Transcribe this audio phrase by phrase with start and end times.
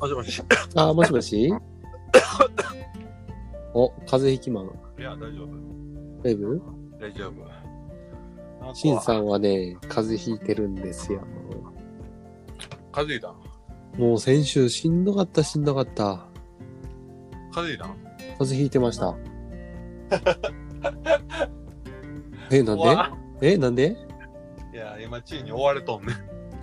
[0.00, 0.42] もしもし。
[0.74, 1.52] あ、もしもし？
[3.74, 4.70] お、風邪ひきマン。
[4.98, 5.48] いや、大丈夫。
[6.22, 6.60] 大丈夫？
[6.98, 7.34] 大丈夫。
[8.62, 11.20] なんさんはね、風邪ひいてるんですよ。
[12.92, 13.36] 風邪ひいたん？
[14.00, 16.26] もう先週しんどかったしんどかった。
[17.52, 17.88] 風邪ひいたん？
[18.38, 19.16] 風邪ひいてました。
[22.50, 22.84] え、なんで？
[23.52, 23.96] え、なんで？
[24.72, 26.16] いや、今、地位に追われとんねん。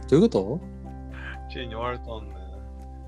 [0.09, 0.59] どういうこと？
[1.51, 2.36] 地位に追われとんねん。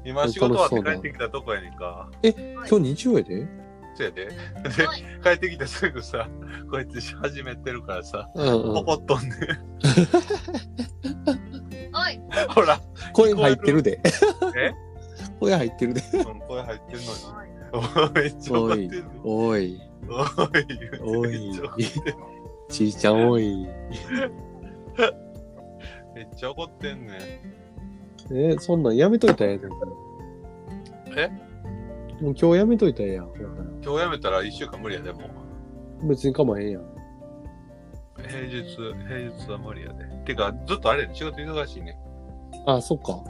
[0.06, 2.10] 今、仕事終わって帰ってきたとこやねんか。
[2.24, 3.48] 今日日曜やで？
[3.96, 4.26] そうやで。
[4.26, 4.32] で、
[5.24, 6.28] 帰ってきてすぐさ、
[6.72, 8.78] こいつ始めてるからさ、うんうん。
[8.78, 9.32] 怒っとんねん。
[11.92, 12.80] おい、ほら、
[13.14, 14.00] 声入ってるで。
[14.56, 14.72] え
[15.40, 16.02] 声入ってるで。
[16.14, 17.50] うん声入ってんのに。
[17.72, 17.82] お
[18.14, 19.04] めっちゃ怒って。
[19.24, 21.86] おい、おい、おい。
[22.70, 23.68] ちいちゃんおい。
[26.16, 27.18] めっちゃ怒ってん ねん。
[28.32, 31.20] え、そんなんやめといたらええねん。
[31.20, 31.30] え？
[32.22, 33.30] もう今日やめといたらええやん。
[33.84, 35.22] 今日やめたら1週間無理やでも
[36.04, 36.08] う。
[36.08, 36.84] 別に構えへんやん。
[38.18, 40.06] 平日、平日は無理やで。
[40.26, 41.98] てか、ずっとあれ仕事忙しいね。
[42.66, 43.24] あ、そっか。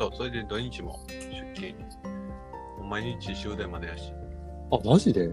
[0.00, 1.74] そう、それで土日も出勤。
[2.78, 4.12] もう毎日終電までやし。
[4.70, 5.26] あ、マジで？
[5.26, 5.32] う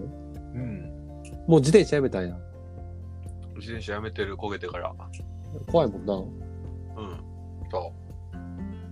[0.58, 0.82] ん。
[1.46, 2.36] もう自転車やめたんや。
[3.56, 4.94] 自転車やめてる焦げてから。
[5.66, 6.14] 怖いもんな。
[6.14, 6.28] うん。
[7.70, 7.99] そう。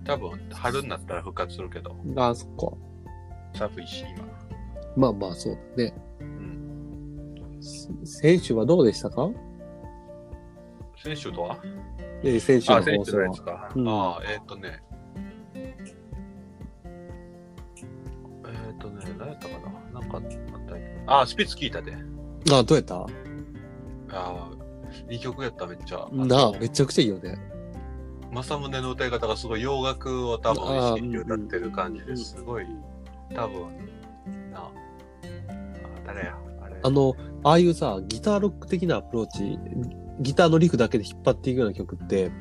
[0.09, 2.71] 多分、春になったら復活するけど、あ、そっか。
[3.57, 4.27] 寒いし、今。
[4.95, 5.93] まあまあ、そうだね。
[6.19, 7.59] うん。
[8.05, 9.29] 選手はどうでしたか？
[11.01, 11.57] 先週とは？
[12.23, 13.41] え、選手のあ、のやつ。
[13.41, 13.71] か。
[13.75, 14.81] うんああ、えーっ、とね。
[15.55, 19.59] えーっ、とね、何やったか
[19.93, 19.99] な？
[19.99, 21.03] なんかあったっけ？
[21.07, 21.93] あ、スピッツ聞いたで。
[22.51, 22.95] あ、どうやった？
[23.01, 23.07] あ
[24.11, 24.49] あ、
[25.09, 26.07] いい曲やった、めっちゃ。
[26.11, 27.37] なあ、めちゃくちゃいいよね。
[28.31, 32.65] 正宗の歌い方がすごい洋楽を多分意識に歌ってる感じうんですごい、
[33.35, 33.61] 多分、
[34.51, 34.71] なあ、あ
[36.05, 36.77] 誰や、あれ。
[36.81, 39.57] あの、ああいうさ、ギターロック的なアプローチ、
[40.19, 42.31] ギターのリフだけで引っ張っていくような曲って、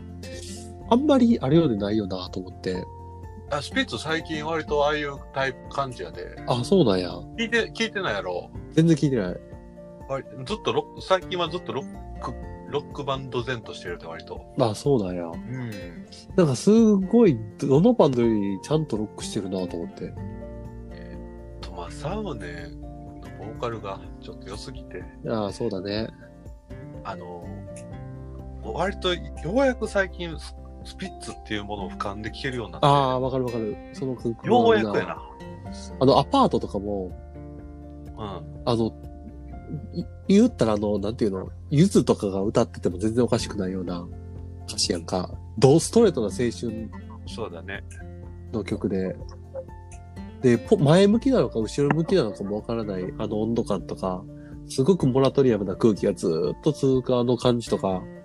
[0.91, 2.85] あんまりあるようでないよなと思って。
[3.51, 6.27] あスピッツ最近割とああいうタイプ感じやで。
[6.47, 7.11] あ、そうなんや。
[7.39, 8.51] 聞いて、聞いてないやろ？
[8.73, 9.37] 全然聞いてない。
[10.09, 12.35] 割ずっとロック、最近はずっとロック、
[12.69, 14.41] ロックバンド前としてるって割と。
[14.59, 15.25] あ、そうなんや。
[15.25, 15.71] うん。
[16.37, 20.13] なんかすごい、どのバンドよりちゃんとロックしてるなと思って。
[21.61, 26.09] と、まあ、サムネのボーカルがちょっと良すぎて、ああ、そうだね。
[27.05, 27.45] あの、
[28.63, 32.87] 割とようやく最近ススピッツっていうものを俯瞰で聞けるようになって。
[32.87, 33.77] ああ、わかるわかる。
[33.93, 35.23] その感覚ようやくやな。
[36.01, 37.11] あの、アパートとかも、
[38.17, 38.23] うん。
[38.65, 38.93] あの、い
[40.29, 44.07] 言ったらあの、なんていうの、ゆずとかが歌ってても全然おかしくないような
[44.67, 45.31] 歌詞やんか。
[45.59, 46.91] ドストレートな青春
[47.27, 47.83] そうだね。
[48.53, 49.17] の曲で、
[50.43, 54.23] で、ポ前向きなのか後ろ向きなのかもわからないあの温度感とか、
[54.69, 58.19] すごくモラトリアムな空気がずーっと続くあの感じとか、うん。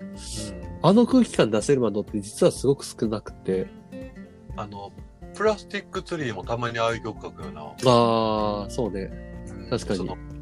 [0.81, 3.67] あの空気感出せるバンドって実はすごく少なくて、
[4.55, 4.91] あの、
[5.33, 7.61] プラスティックツリーもたまにああいう曲書くよな。
[7.61, 9.09] ああ、そうね。
[9.47, 10.32] うん確かに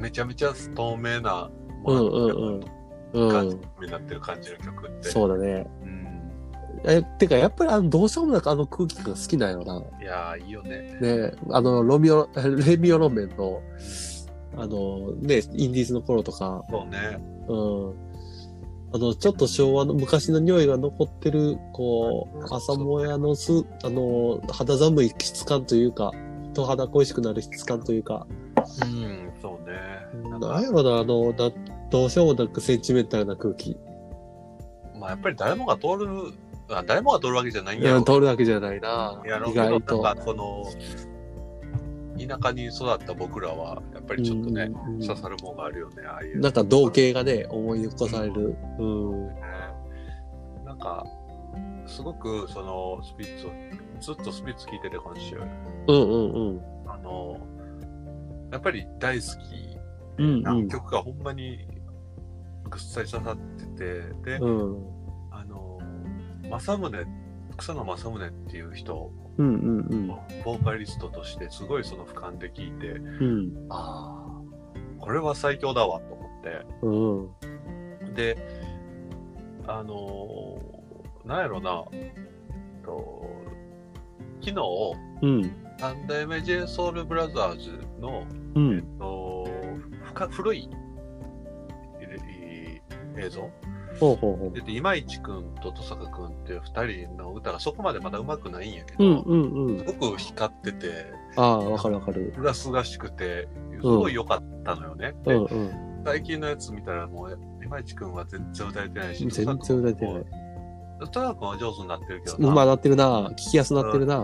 [0.00, 1.50] めちゃめちゃ透明な
[1.84, 2.64] うんうんうん。
[3.12, 3.56] うん感じ。
[3.86, 5.08] になってる感じの曲って。
[5.10, 5.66] そうだね。
[5.82, 6.00] うん。
[6.84, 9.82] え、てか、やっぱりあの、どうしようもなくあの空気感が好きなんよな。
[10.00, 10.98] いやー、いいよね。
[11.00, 12.28] ね、あの、ロミオ、
[12.66, 13.60] レミオロメンの、
[14.56, 17.18] あの、ね、インディーズの頃とか、そうね。
[17.48, 18.10] うん。
[18.92, 23.52] あの、ちょっと昭和の昔の匂いが残ってる、こう、朝もやのす、
[23.84, 26.12] あの、肌寒い質感というか、
[26.52, 28.26] 人肌恋しくなる質感というか、
[28.82, 29.29] うん。
[30.28, 31.50] なんかなんやろな、あの、な
[31.90, 33.76] どうしようもなくセンチメンタルな空気。
[34.98, 36.08] まあやっぱり誰もが通る、
[36.70, 39.20] あ誰もが通るわけじゃないんいや、やろ通るだけじゃないな。
[39.24, 40.02] やろう意けど、外と。
[40.02, 40.64] なんかこの、
[42.18, 46.40] 田舎に育った僕らは、やっぱりちょっとね、うんうんうん刺さるものがあるよね、ああいう。
[46.40, 48.56] なんか同型がね、思い起こされる。
[48.78, 49.28] うん。
[49.28, 49.40] ね
[50.64, 51.04] なんか、
[51.86, 53.50] すごくそのスピッツを、
[54.00, 55.36] ずっとスピッツ聴いてて今週、
[55.88, 56.60] うんうんうん。
[56.86, 57.38] あの、
[58.52, 59.69] やっぱり大好き
[60.24, 61.66] うんな曲がほんまに
[62.68, 64.74] ぐっさり刺さってて、で、うん。
[64.74, 65.00] うん
[65.32, 65.78] あの、
[66.50, 67.06] 正宗、
[67.56, 70.08] 草野正宗っていう人、うんうん
[70.44, 73.66] ボーカリストとしてすごいその俯瞰で聞いて、うん。
[73.70, 74.40] ああ、
[74.98, 78.14] これは最強だわと思って、うん。
[78.14, 78.36] で、
[79.66, 80.80] あのー
[81.26, 81.84] なんやろな、
[82.84, 83.30] と
[84.40, 84.62] 昨日、
[85.22, 85.52] うん。
[85.78, 88.82] 三代目 j ソ o u l b r o t h e r の、えっうん。
[88.98, 89.19] と、ふ
[90.26, 90.68] か古い
[92.00, 92.80] え
[93.18, 93.50] い映像
[93.98, 94.52] ほうほうほう。
[94.52, 99.84] で、今市くんと登坂くんっていう二人の歌がそこまでまだ上手くないんやけど、うんうんうんす。
[99.84, 101.06] ごく光ってて、
[101.36, 102.32] ああ、わかるわかる。
[102.34, 103.48] すがすがしくて、
[103.80, 105.14] すごい良かったのよね。
[105.24, 106.02] でうんうん。
[106.04, 110.24] 最近のやつ見たらもう、今市くんは全然歌えてないし、全然歌えてない。
[111.00, 113.28] 登坂くんは上手になってるけどうまなってるな。
[113.30, 114.18] 聞きやすなってるな。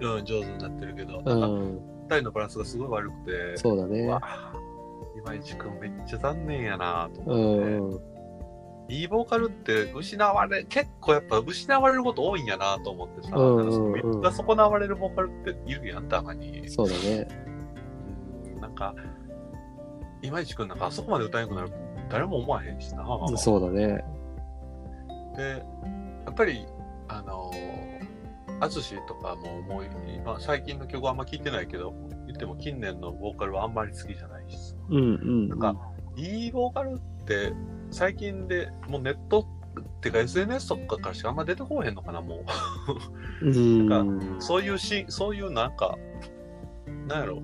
[0.00, 4.10] うん、上手になってるけど、うなん人のバランスがすごい悪くて、そうだねう。
[4.10, 4.20] わ
[5.16, 8.16] 今市くんめっちゃ残念やなとう思って。
[8.88, 16.68] いいボーカルって失われ、結構やっぱ失われること多いんやなと思ってさ、うんうんうんなんかそのみんな損なわれるボーカルっているやん、たまに。
[16.68, 17.28] そうだね。
[17.46, 18.94] うんなんか、
[20.22, 21.72] 今市くんなんかあそこまで歌えなくなる
[22.08, 23.04] 誰も思わへんしな。
[23.36, 24.04] そうだね。
[25.36, 25.62] で、
[26.24, 26.66] やっぱり、
[27.08, 29.84] あのー、アツシとかももう
[30.16, 31.92] 今最近の曲はあんま聞いてないけど、
[32.26, 34.75] 言っても近年のボーカルはあんまり好きじゃないしさ。
[34.90, 35.48] うんうん。
[35.48, 35.76] なんか、
[36.16, 37.52] いいボーカルって
[37.90, 39.44] 最近でもうネットっ
[40.00, 42.44] ていうか SNS とかからしかあんま出てこへんのかな、も
[43.42, 43.46] う。
[43.46, 43.88] うん。
[43.88, 45.98] なんそういうし、そういうなんか、
[47.06, 47.42] なんやろ、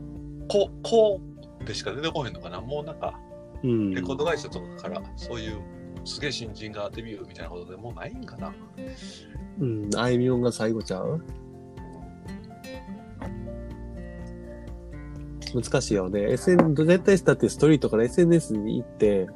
[0.49, 1.21] こう、こ
[1.61, 3.19] うでしか出てこへんのかな、もうなんか、
[3.62, 3.94] うん。
[3.94, 5.61] レコード会社とかからそういう
[6.05, 8.53] すげえ新人がデビューみたいなことでもうないんかな。
[9.61, 9.91] うん。
[9.97, 11.23] あいみょんが最後ちゃう？
[15.54, 16.20] 難しいよね。
[16.32, 19.26] SN、絶対だってストリートから SNS に行って、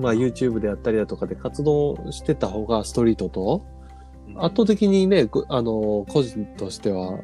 [0.00, 3.64] まあ YouTube であったりだとかで活動してた方がストリートと、
[4.36, 7.20] 圧倒的にね、ぐあの、個人としては、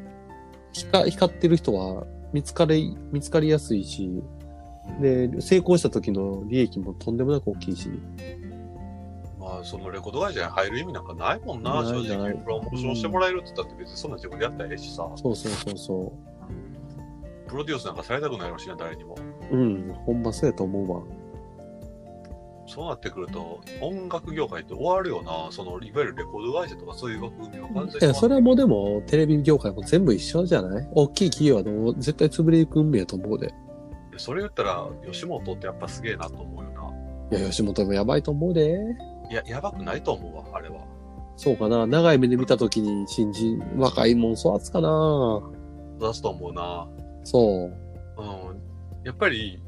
[0.71, 4.23] 光光ってる人は見つかり、見つかりやすいし、
[5.01, 7.89] で、成功した時の利益もとんでもなく大きいし。
[9.39, 12.33] まあ、そのレコード会社に入る意味なんかないもんな、な正直。
[12.33, 16.13] プロモーションしてもらえるって言ったって別にそんな自分でやったらええしさ、そうそうそうそ
[17.53, 19.15] プロデュースなんかされたくないのしな、誰にも。
[19.51, 19.55] う。
[19.55, 21.03] うん、ほんまそうやと思うわ。
[22.65, 28.15] そうなってくると、音楽業界って終わるよな、その、いわゆるレコード会社とかそういう枠組みは完全に。
[28.15, 30.89] それはもうでも、テレビ業界も全部一緒じゃない？
[30.93, 33.53] 大きい企業はもう絶対潰れていく運命やと思うで。
[34.17, 36.71] それ言ったら、吉本ってやっぱすげえなと思うよ
[37.29, 37.37] な。
[37.37, 38.79] いや、吉本もやばいと思うで。
[39.29, 40.77] いや、やばくないと思うわ、あれは。
[41.35, 41.85] そうかな。
[41.85, 45.41] 長い目で見たときに新人、若いもん育つかな。
[45.99, 46.87] 出すと思うな。
[47.23, 47.71] そ
[48.17, 48.21] う。
[48.21, 48.23] う
[48.53, 48.61] ん。
[49.03, 49.61] やっぱり、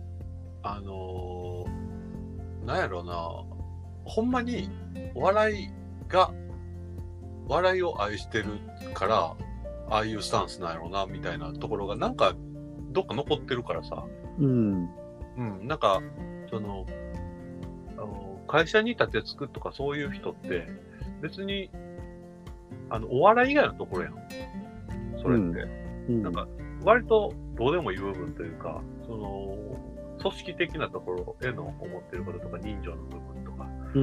[0.63, 1.85] あのー
[2.65, 3.13] なんやろうな。
[4.05, 4.69] ほんまに、
[5.13, 5.69] お笑い
[6.09, 6.31] が、
[7.47, 8.45] 笑いを愛してる
[8.93, 9.35] から、
[9.89, 12.35] ああいうスタンスなんやろうな、みたいなところが、なんか、
[12.91, 14.03] どっか残ってるからさ。
[14.39, 14.89] うん。
[15.37, 16.01] うん、なんか、
[16.49, 16.85] その、
[17.97, 20.67] あの、会社に立てつくとかそういう人って、
[21.21, 21.69] 別に、
[22.89, 24.15] あの、お笑い以外のところやん。
[25.21, 25.69] それって。
[26.09, 26.23] うん。
[26.23, 26.47] なんか、
[26.85, 29.57] 割とどうでもいい部分というか、その、
[30.21, 33.99] 組織的なところへの思ってることとか、人情の部分とか、う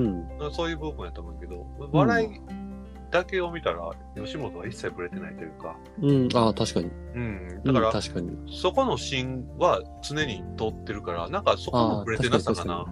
[0.48, 0.52] ん。
[0.52, 2.40] そういう部分やと思うけど、笑い
[3.10, 6.28] だけを見たら、吉本は一切ぶれてないというか、うん。
[6.34, 6.90] ああ、確かに。
[7.14, 8.30] うん、だから、うん確かに。
[8.60, 12.86] そこの芯は常に通ってるから、なんかそこのぶれてなさかな。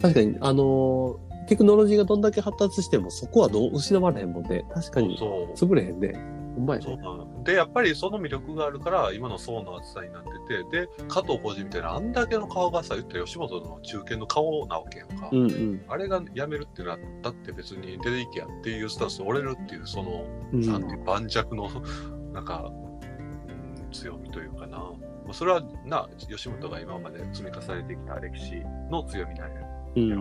[0.00, 4.64] 確かに、あのーテクノロジーがどんだけ発達しても、そこはどう失われへんもんね。
[4.72, 5.52] 確かに、そう。
[5.54, 6.12] 潰れへんね。
[6.54, 6.98] ほんまやね。
[7.44, 15.28] で、やっぱりその魅力があるから、今の層の厚さになってて、で、加藤浩次みたいな、あんだけの顔がさ、言ったら吉本の中堅の顔なわけやんか。
[15.32, 15.84] うんうん。
[15.88, 21.70] あれが辞めるってなったって別に出ていけやっていうスタンスで折れるっていう、その、うんなんていう盤石の、
[22.32, 24.78] なんか、うん、強みというかな。
[24.78, 29.60] まあそれはな、吉本が今まで積み重ねてきた歴史の強みなんや。
[29.96, 30.12] うん。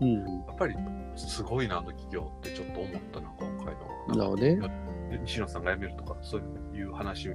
[0.00, 0.14] うん。
[0.14, 0.74] やっぱり、
[1.16, 3.92] すごいな、あの企業ってちょっと思ったな、今回の。
[4.08, 6.42] なるほどね西野さんが辞めるとか、そう
[6.74, 7.28] いう話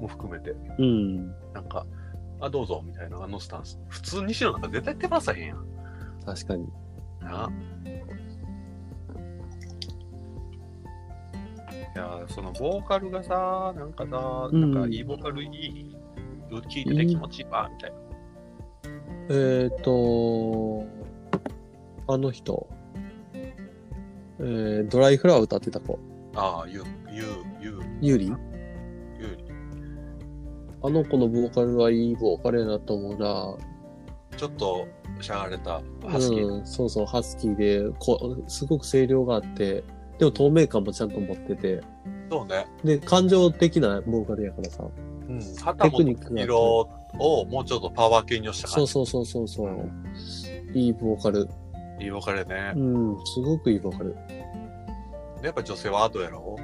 [0.00, 1.28] も含めて、うん。
[1.52, 1.86] なんか、
[2.40, 3.78] あ、どうぞ、みたいな、あのスタンス。
[3.88, 5.66] 普通、西野なんか絶対手放さへんやん。
[6.24, 6.66] 確かに。
[7.20, 7.50] な。
[11.94, 15.96] いやー、そのボーカルがさ、なんかさ、うんなんかいいボーカルいい、
[16.50, 17.96] 聞いてて気持ちいいわ、みたいな。
[19.30, 20.86] えっ、と、
[22.08, 22.68] あの人。
[24.38, 25.98] えー、ドライフラワー歌ってた子。
[26.34, 27.26] ああ、ゆう、ゆう、
[27.60, 28.32] ゆう、ユーリ
[29.18, 29.44] ゆうに。
[30.82, 33.56] あの子のボーカルはいいボーカルやなと思うな。
[34.36, 34.86] ちょっと、
[35.20, 36.54] しゃがれた、ハスキーな。
[36.54, 39.84] うん、そうそう、ハスキーで、こすごく声量があって、
[40.18, 41.80] でも透明感もちゃんと持ってて、
[42.30, 42.66] そうね。
[42.82, 44.84] で、感情的なボーカルやからさ。
[45.28, 45.38] うん。
[45.38, 48.92] テクニックが色をもうちょっとパワー系にした感じ。
[48.92, 49.90] そうそうそうそうそう。
[50.72, 51.48] いいボーカル。
[52.00, 52.80] いいボーカルねう。
[52.80, 54.16] ん、すごくいいボーカル。
[55.42, 56.56] でやっぱ女性はアートやろ？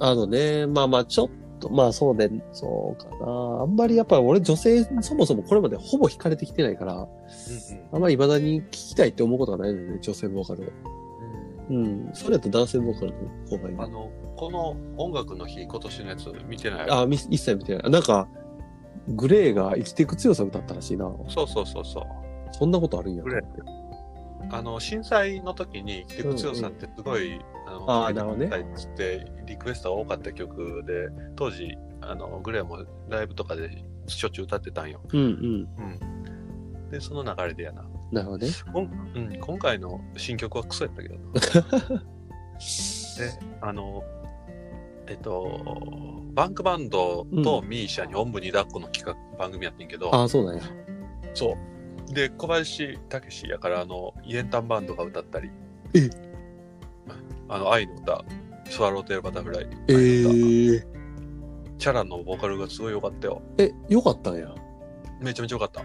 [0.00, 1.28] あのね、まあまあ、ちょっ
[1.60, 3.62] と、まあそうで、そうかな。
[3.62, 7.08] あんまりやっぱり俺女性そもそもこれまでほぼ惹かれてきてないから、うん
[7.92, 10.66] あんまり未だに聞きたいって思うことがないので、ね、女性ボーカルを。
[11.70, 12.10] うんうん。
[12.12, 13.84] それだと男性ボーカルの方がいいな。
[13.84, 16.90] あの、この音楽の日、今年のやつ見てない？
[16.90, 17.90] あ、み一切見てない。
[17.90, 18.28] なんか、
[19.08, 21.10] グレーが生きていく強さ歌ったらしいな。
[21.28, 22.04] そうそうそうそう。
[22.52, 23.22] そんなことあるんや。
[23.22, 23.42] グレー
[24.50, 27.40] あの、震災の時に、生きてく強さってすごい、
[27.86, 35.00] あなるほどねはいつって、リクエストが多かった曲で、当時、あの、グレーもライブとかでしょっちゅう歌ってたんよ。
[35.12, 35.68] うんうん。
[35.78, 36.90] うん。
[36.90, 37.84] で、その流れでやな。
[38.12, 38.52] なるほどね。
[38.72, 41.22] こんうん、今回の新曲はクソやったけどな。
[43.18, 44.04] で、あの、
[45.06, 45.60] えっと、
[46.34, 50.62] バンクバンドとミーシャにおんぶに抱っこの企画、番組やってんけど、ああ、そうなんや。
[51.34, 51.56] そ
[52.10, 52.14] う。
[52.14, 55.50] で、小林武史やから、あの、イエンタンバンドが歌ったり、
[55.94, 56.10] え
[57.48, 58.24] あの、愛の歌、
[58.70, 59.68] スワローテールバタフライ。
[59.88, 60.82] えー、
[61.78, 63.42] チャラのボーカルがすごい良かったよ。
[63.58, 64.54] え、よかったんや。
[65.20, 65.82] めちゃめちゃ良かった。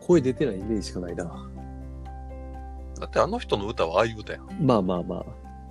[0.00, 1.24] 声出てないイメージしかないな。
[3.00, 4.66] だってあの人の歌はああいう歌やん。
[4.66, 5.24] まあまあまあ。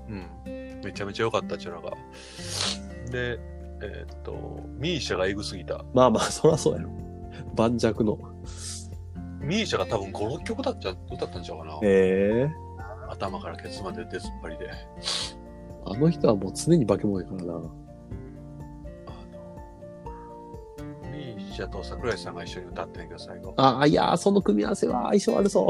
[0.10, 0.28] うん。
[0.84, 1.92] めちゃめちゃ良かった、チャラが。
[3.12, 3.40] で、
[3.82, 4.34] えーっと、
[4.78, 5.84] ミーシャがエグすぎた。
[5.94, 6.90] まあまあ、そらそうやろ。
[7.56, 8.18] 盤石の。
[9.40, 11.80] ミーシャが多分5、6曲だっちゃ歌ったんちゃうかな。
[11.84, 12.65] ええ
[13.16, 14.70] 頭からケツまで出ずっぱりで。
[15.86, 17.54] あの人はもう常に化け物やからな。
[17.54, 17.66] あの、
[21.12, 23.54] ミーシャと桜井さんが一緒に歌ってんけど、最後。
[23.58, 25.70] ああ、いやー、その組み合わせは相性悪そ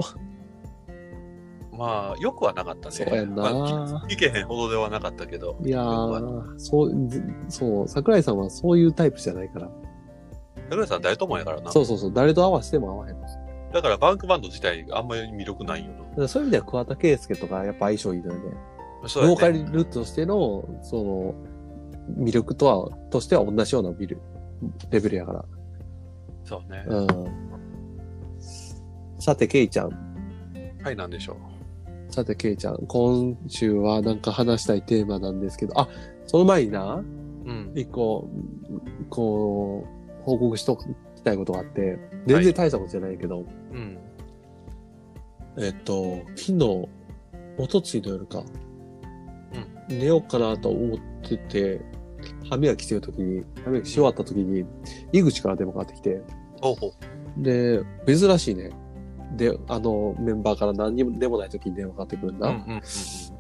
[1.78, 2.96] まあ、よくはなかったね。
[2.96, 5.58] そうやんなまあいけへんほどではなかったけど。
[5.60, 5.68] う。
[5.68, 9.70] いやー、そう、ずそう、桜井さんはそういうタイプじゃないから。
[10.70, 11.72] 桜井さん誰ともやからな。
[11.72, 13.45] そうそうそう、誰と合わせても合わへん。
[13.76, 18.56] だからバンクバンド自体あんまり魅力ないよらそういう意味では桑田佳祐とかやっぱ相性いいのよね。
[19.04, 19.10] な。
[19.10, 19.68] そうやボーカね。
[19.70, 21.36] ルとしての、その、
[22.24, 24.22] 魅力とは、としては同じようなビル、
[24.90, 25.46] レベルやから。
[26.46, 26.86] そうね。
[26.88, 27.08] うん。
[29.20, 29.90] さて、ケイちゃん。
[30.82, 31.36] はい、なんでしょ
[32.10, 32.78] さて、ケイちゃん。
[32.88, 35.90] 今週はなんか話したいテーマなんですけど、あ、
[36.28, 37.06] その前にな、う。
[37.46, 37.74] うん。
[37.76, 38.30] 一個、
[39.10, 43.98] こう、報告しときたいことがあって、全然大したことじゃないけど、うん。
[45.58, 46.88] えっと、昨日、
[47.58, 48.44] おとついの夜か、
[49.88, 51.82] 寝ようかなと思ってて、
[52.50, 54.66] 歯磨きしてるときに、歯磨きし終わったときに、
[55.12, 56.22] 井口から電話かかってきて。
[57.38, 58.72] で、珍しいね。
[59.36, 62.48] で、あの、メンバーから何にもでもないときに電話かかってくるんだ。
[62.50, 62.82] うんうんうん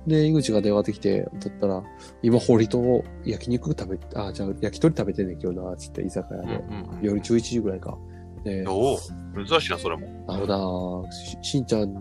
[0.08, 1.84] で、井口が電話かかってきて、取ったら、
[2.22, 6.48] 今、堀と焼肉食べ、あ、じゃあ、焼き鳥食べてんねん、今日な、つって、居酒屋で。
[6.48, 7.98] うんうんうん夜11時ぐらいか。
[8.46, 8.98] で、おお
[9.46, 10.08] 珍しいな、それも。
[10.28, 11.94] あのなし、しんちゃん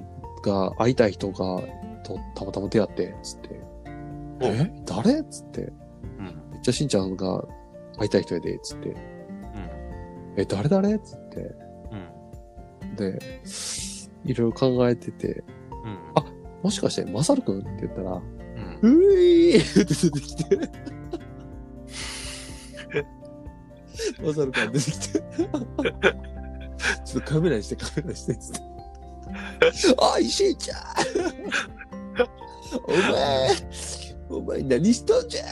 [0.45, 1.37] が会いたい人が、
[2.05, 3.49] と、たまたま出会って、つって。
[4.41, 4.71] おえ？
[4.85, 5.25] 誰？
[5.25, 5.73] つって。
[6.19, 6.27] うん。
[6.53, 7.43] めっちゃしんちゃんが
[7.99, 8.91] 会いたい人やで、つって。
[8.91, 8.97] うん。
[10.37, 10.99] え、誰誰？
[10.99, 11.55] つって。
[12.83, 12.97] うん。
[12.97, 13.19] で、
[14.27, 15.43] いろいろ考えてて、
[15.85, 15.99] うん。
[16.15, 16.25] あ
[16.63, 17.61] もしかして、まさるくん？
[17.61, 18.13] って言ったら、
[18.83, 18.99] うん。
[19.01, 20.59] ういーって出てきて。
[24.23, 25.23] まさるくんが出てきて。
[27.15, 28.61] ちょっとカメラにして、カメラにして、つって。
[30.01, 30.79] あ、しんちゃん
[32.87, 33.51] お前、
[34.29, 35.45] お前何しとんじゃ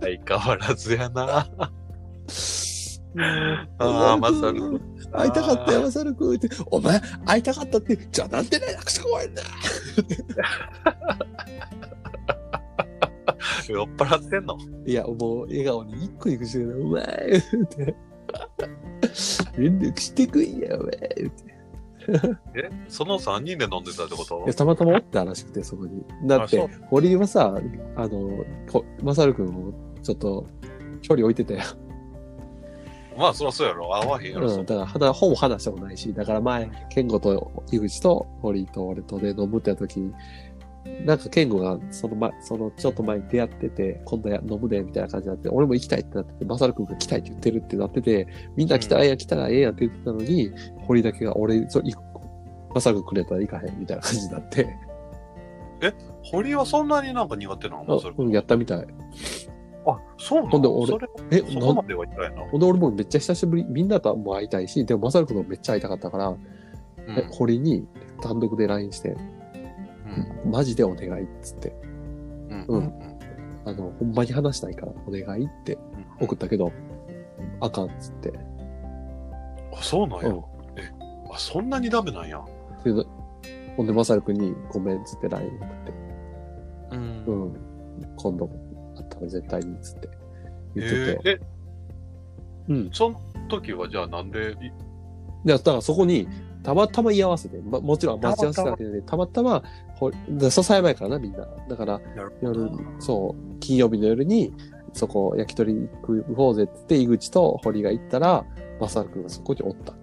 [0.00, 1.48] 相変わらずやな。
[3.78, 4.80] あああ、まさる。
[5.12, 6.48] 会いたかったよ、まさるくんって。
[6.66, 9.42] お前、会いたかったって、じゃあなんで連絡してこいんだ
[13.68, 14.58] 酔っ払ってんの？
[14.84, 17.94] いや、もう、笑顔に一個にくしてるお前、って。
[19.56, 21.58] 連絡してくんや、お前、って。
[22.54, 24.42] えその3人で飲んでたってこと？
[24.44, 26.02] いやたまたまおったらしくて、そこに。
[26.26, 27.54] だってあそう、堀井はさ、
[27.96, 30.46] あの、こまさるくんをちょっと、
[31.02, 31.60] 距離置いてたよ。
[33.16, 33.94] まあ、そりゃそうやろ。
[33.94, 34.48] 合わへんやろ。
[34.48, 40.12] うん、だから、はだほぼ話したことないし、だから前、健吾と井口と堀井と俺とで飲むってやった時に、
[41.04, 48.26] なんか健吾がその前、そのちょっと前に出会ってて、今度や飲むで、みたいな感じになって、俺も行きたいってなってて、まさるくんが来たいって言ってるってなってて、
[48.56, 50.50] みんな来たらええやん、来たらええやんって言ってたのに、
[50.86, 52.02] 堀井だけが俺、そう、行く
[52.74, 54.68] まさるくんくれたら行かへん、みたいな感じになって、
[56.24, 58.02] 堀はそんなになんか苦手なの？
[58.18, 58.86] うん、やったみたい。
[59.86, 60.50] あ、そうなの？
[60.50, 62.42] ほんで俺え、そこまでは言ったやな。
[62.50, 66.38] ほんで俺もめっちゃ久しぶり、みんなとも会いたいし、でもまさるくんもめっちゃ会いたかったから、う
[67.16, 67.86] え堀に
[68.20, 69.16] 単独で LINE して、ん。
[70.44, 71.74] マジでお願いっつって、
[72.50, 72.60] うん。
[72.62, 73.18] ううんん。
[73.64, 75.78] あの、ほんまに話したいからお願いって
[76.20, 76.72] 送ったけど、
[77.60, 78.32] あかんっつって。
[79.72, 80.28] あ、そうなんや。
[80.28, 80.36] うん
[80.76, 80.90] え、
[81.32, 82.42] あ、そんなにダメなんや。
[82.84, 82.92] で
[83.76, 85.92] ほんで、まさるくんにごめんっつって LINE 送って、
[86.92, 87.56] うんうん、
[88.16, 88.50] 今度
[88.96, 90.08] あったら絶対にっつって
[90.74, 91.40] 言ってて、えーえ、
[92.68, 92.90] うん。
[92.92, 94.54] その時はじゃあなんで、い
[95.44, 96.26] で、だからそこに、
[96.68, 99.62] たまたま居合わせて、ま、もちろん待ち合わせたわけで、たまたま、
[99.94, 101.46] ほで笹山やからな、みんな。
[101.66, 101.98] だから、
[102.42, 104.52] 夜、そう、金曜日の夜に、
[104.92, 108.44] そこ、焼き鳥行こうぜって言って、井口と堀が行ったら、
[108.78, 109.96] マサル君がそこにおったっ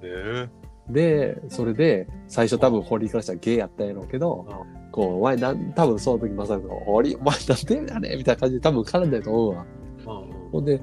[0.00, 0.48] ていう。
[0.48, 0.48] え
[0.88, 4.46] で、それで、最初多分堀からしたらゲイやったんやろうけど、
[4.92, 9.66] こう、お前なん、多分その時マサル君が、堀、お前なんでやねんみたいな感じで多分絡んだと思うわ。
[10.04, 10.80] ーうんほんで、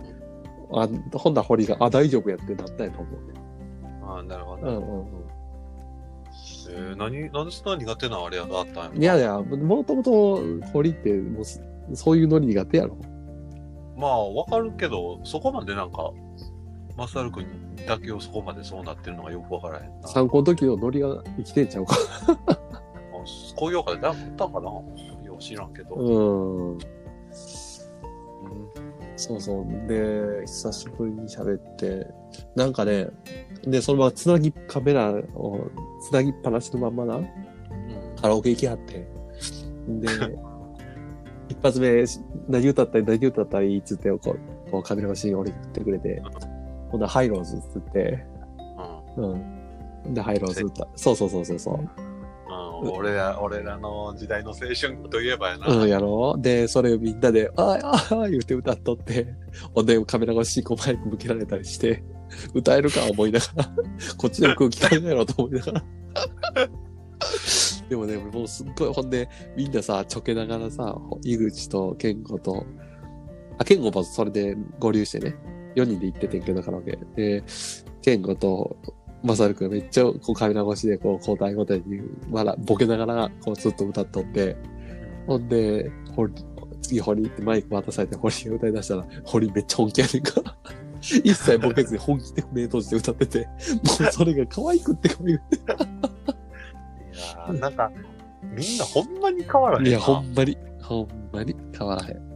[0.74, 3.43] あ、ほんなら堀が、あ、大丈夫やってなったんやと思うね。
[4.08, 4.68] ああ、なるほど。
[4.68, 5.08] うんうんうん。
[6.70, 8.96] えー、何、なんでそんな苦手なあれがあったんやろ？
[8.96, 10.40] いやいや、もともと
[10.72, 11.62] 堀ってもうす
[11.94, 12.98] そういうノリ苦手やろ？
[13.98, 16.12] まあ、わかるけど、そこまでなんか、
[16.98, 17.46] マサル君
[17.88, 20.08] だけをそこまでそうなってるのがよくわからへんな。
[20.08, 21.96] 参考の時のノリが生きてんちゃうか？
[23.56, 24.70] 高評価でだいぶあったんかな？
[24.70, 25.96] よう知らんけど。
[25.96, 26.72] うん。
[26.74, 26.78] うん
[29.16, 29.66] そうそう。
[29.88, 32.08] で、久しぶりに喋って、
[32.56, 33.08] なんかね、
[33.66, 35.70] で、そのままつなぎ、カメラを
[36.02, 37.20] つなぎっぱなしのまんまな、
[38.22, 39.08] カラオケ行きはって。
[39.88, 40.08] で、
[41.50, 42.04] 一発目、
[42.48, 46.22] 何歌ったり何歌ったりっつって、こう、こうカメラ越しに俺に振ってくれて、
[46.90, 48.26] ほんならハイローズっつって、
[49.18, 49.32] うん
[50.06, 50.14] うん。
[50.14, 51.76] で、ハイローズ歌そうそうそうそうそう。
[51.76, 52.14] うん
[52.92, 55.68] 俺ら、俺らの時代の青春といえばやな。
[55.68, 59.34] うん、やろうで、それをみんなで、ああ、ああ、言って歌っとって、
[59.74, 62.04] ほんでカメラ越しにこうマイク向けられたりして、
[62.54, 63.74] 歌えるか思いながら、
[64.18, 65.84] こっちの空気変えないろと思いながら。
[67.90, 72.66] でもね、もうすっごい、ほんで、みんなさ、ちょけながらさ、井口と健吾と、
[73.58, 75.36] あ、健吾もそれで合流してね、
[75.76, 76.98] 4人で行っててんけど、カラオケ。
[77.16, 77.44] で、
[78.02, 78.76] 健吾と、
[79.24, 84.58] マサルくんめっちゃこうカメラ越しでこう交代交代に笑ボケながらこうずっと歌っとって、
[85.28, 86.34] ほんで、堀、
[86.82, 90.58] 次堀ってマイク渡されて堀が歌い出したら、堀めっちゃ本気やねんから。
[91.24, 95.60] 一切ボケずに本気で目閉じて歌ってて、もうそれが可愛くって可愛くっ
[97.14, 97.92] いやーなんか、
[98.44, 99.88] みんなほんまに変わらへん。
[99.88, 102.18] いや、ほんまに、ほんまに変わらへん。
[102.18, 102.34] うん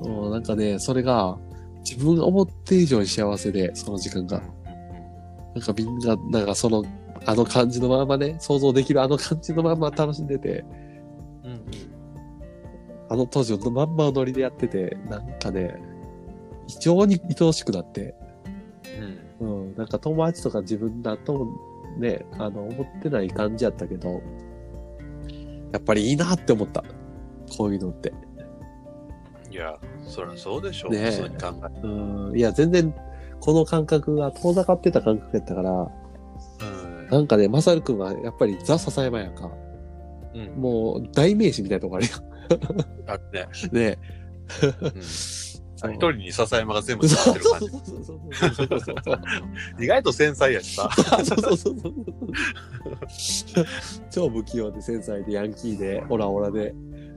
[0.00, 1.36] もうなんかね、それが
[1.78, 4.40] 自分が思って以上に幸せで、その時間が。
[5.54, 6.84] なんかみんな、なんかその、
[7.26, 10.64] あの感じのままね、想像できるあの感じのまま楽しんでて、
[11.42, 11.62] うんうん
[13.10, 15.80] あの当時のまんまのノリでやってて、なんかね、
[16.68, 18.14] 非常に愛おしくなって、
[19.40, 21.48] うんうん、なんか友達とか自分だと
[21.98, 24.22] ね、あの、思ってない感じやったけど、
[25.72, 26.84] やっぱりいいなって思った。
[27.56, 28.12] こういうのって。
[29.50, 29.76] いや、
[30.06, 30.92] そりゃそうでしょう。
[30.92, 32.94] ねえ普通に考えうん、いや、全然、
[33.40, 35.88] この感覚が遠ざかってた感覚やったから、うん
[37.10, 39.50] なんかね、まさるくんはやっぱりザ・笹山やんか。
[40.34, 40.60] うん。
[40.60, 42.06] もう、代名詞みたいなとこある
[43.06, 43.40] ある ね。
[43.40, 43.72] よ。
[43.72, 43.98] ね
[44.82, 44.92] うんあ
[45.86, 47.60] 一人に笹山が全部ってる感。
[49.78, 49.84] じ。
[49.84, 50.90] 意外と繊細やしさ。
[50.92, 51.94] そうそうそうそう。
[54.10, 57.08] 超不器用で繊細でヤンキーで、オラオラで、うん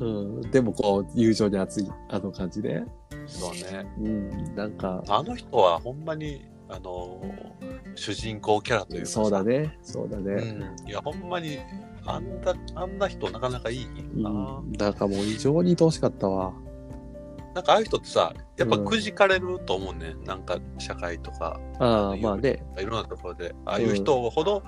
[0.00, 0.04] う
[0.38, 0.50] ん。
[0.50, 2.82] でもこう、友情に熱い、あの感じで。
[3.26, 3.86] そうね。
[3.98, 4.54] うん。
[4.56, 9.44] なんか、あの人はほんまに、あのー、主人公キャラというかさそうだ。
[9.44, 9.78] ね。
[9.82, 10.34] そうだうね。
[10.52, 10.88] ん。
[10.88, 11.58] いや、ほんまに、
[12.06, 14.22] あんな、あんな人なかなかいいうん。
[14.22, 14.86] な。
[14.86, 16.52] なんかもう異常に愛おしかったわ。
[17.60, 20.14] なんかああいう人ってさ、やっぱうんくじかれると思うね。
[20.24, 22.64] なんか社会とか、ああ、まあね。
[22.78, 23.54] いろんなところで。
[23.66, 24.62] ああいう人ほど、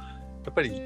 [0.44, 0.78] やっぱり、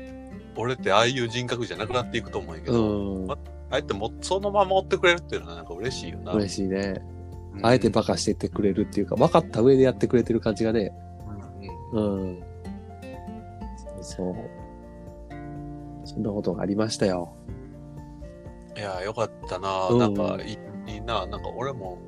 [0.56, 3.30] 俺ってああいう人格じゃなくなっていくと思うんやけうど、ん。
[3.32, 3.36] あ
[3.70, 6.32] あえてもそのまま追ってくれるっていうのはなんか嬉しいよな。
[6.32, 6.94] 嬉しいね。
[7.54, 10.92] うんあえてバカしてってくれるっていうか、分かった上でやってくれてる感じがね。
[11.92, 12.42] うんうん。
[13.78, 14.36] そうそう。
[16.04, 17.34] そんなことがありましたよ。
[18.76, 19.88] いや、よかったな。
[19.88, 20.38] うんなんか
[20.86, 21.26] いい、いいな。
[21.26, 21.98] なんか俺も、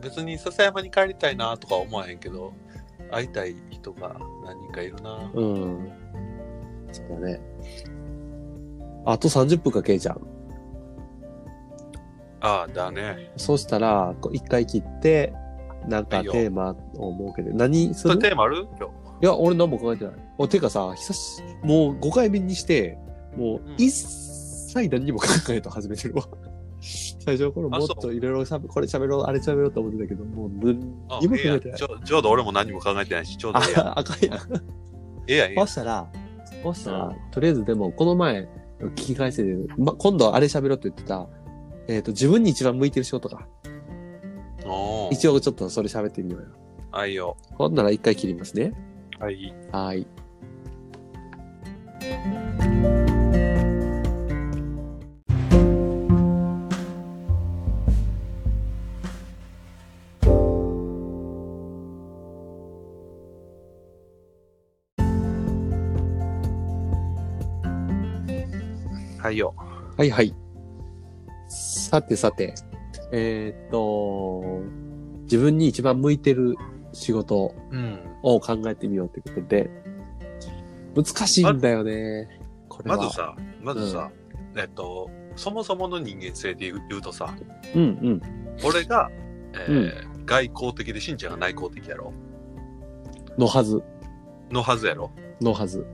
[0.00, 2.52] 別に笹山に帰りたいなとか思わへんけど、
[3.10, 5.30] 会いたい人が何人かいるな。
[5.34, 5.92] うん。
[6.92, 7.40] そうだね。
[9.04, 10.20] あと30分か、ケイちゃん。
[12.40, 13.32] ああ、だね。
[13.36, 15.34] そうしたら、こう一回切って、
[15.86, 18.66] なんかテーマを設けて、何すそれるテーマある？
[18.78, 18.86] 今
[19.22, 20.14] いや、俺何も考えてない。
[20.38, 22.98] お、てかさ、久し、もう5回目にして、
[23.36, 26.24] もううん一切何にも考えと始めてるわ。
[27.20, 31.84] 最初の頃もっといろいろしゃべ、これ喋ろう、あれ喋ろうと思ってたけど、もう何も考えてないんち。
[31.84, 33.88] ょちょうど俺も何も考えてないし、ちょうどええやん。
[33.88, 34.38] あ、あかんやん。
[35.26, 35.66] ええやん、ええやん。
[35.66, 36.10] そしたら、
[36.62, 38.48] そしたら、うんとりあえずでも、この前、
[38.80, 41.28] 聞き返せて、ま、今度あれ喋ろうって言ってた、
[41.88, 43.46] えっ、と、自分に一番向いてる仕事か。
[44.64, 46.48] おー一応ちょっとそれ喋ってみようよ。
[46.90, 47.36] はいよ。
[47.52, 48.72] ほんなら一回切りますね。
[49.18, 49.54] はい。
[49.72, 50.06] はーい。
[52.00, 52.39] はい
[69.96, 70.34] はいはい。
[71.48, 72.54] さてさて、
[73.12, 74.62] えーっと、
[75.22, 76.56] 自分に一番向いてる
[76.92, 77.98] 仕事うん。
[78.22, 79.70] を考えてみようということで、
[80.94, 82.28] 難しいんだよね。
[82.68, 82.96] これは。
[82.98, 84.10] まずさ、まずさ、
[84.56, 87.34] えっと、そもそもの人間性で言う言うとさ、
[87.74, 88.22] うんうん。
[88.64, 89.10] 俺が、
[89.54, 92.12] えー外交的でしんちゃんが内向的やろ
[93.36, 93.82] のはず。
[94.52, 95.84] のはずやろのはず。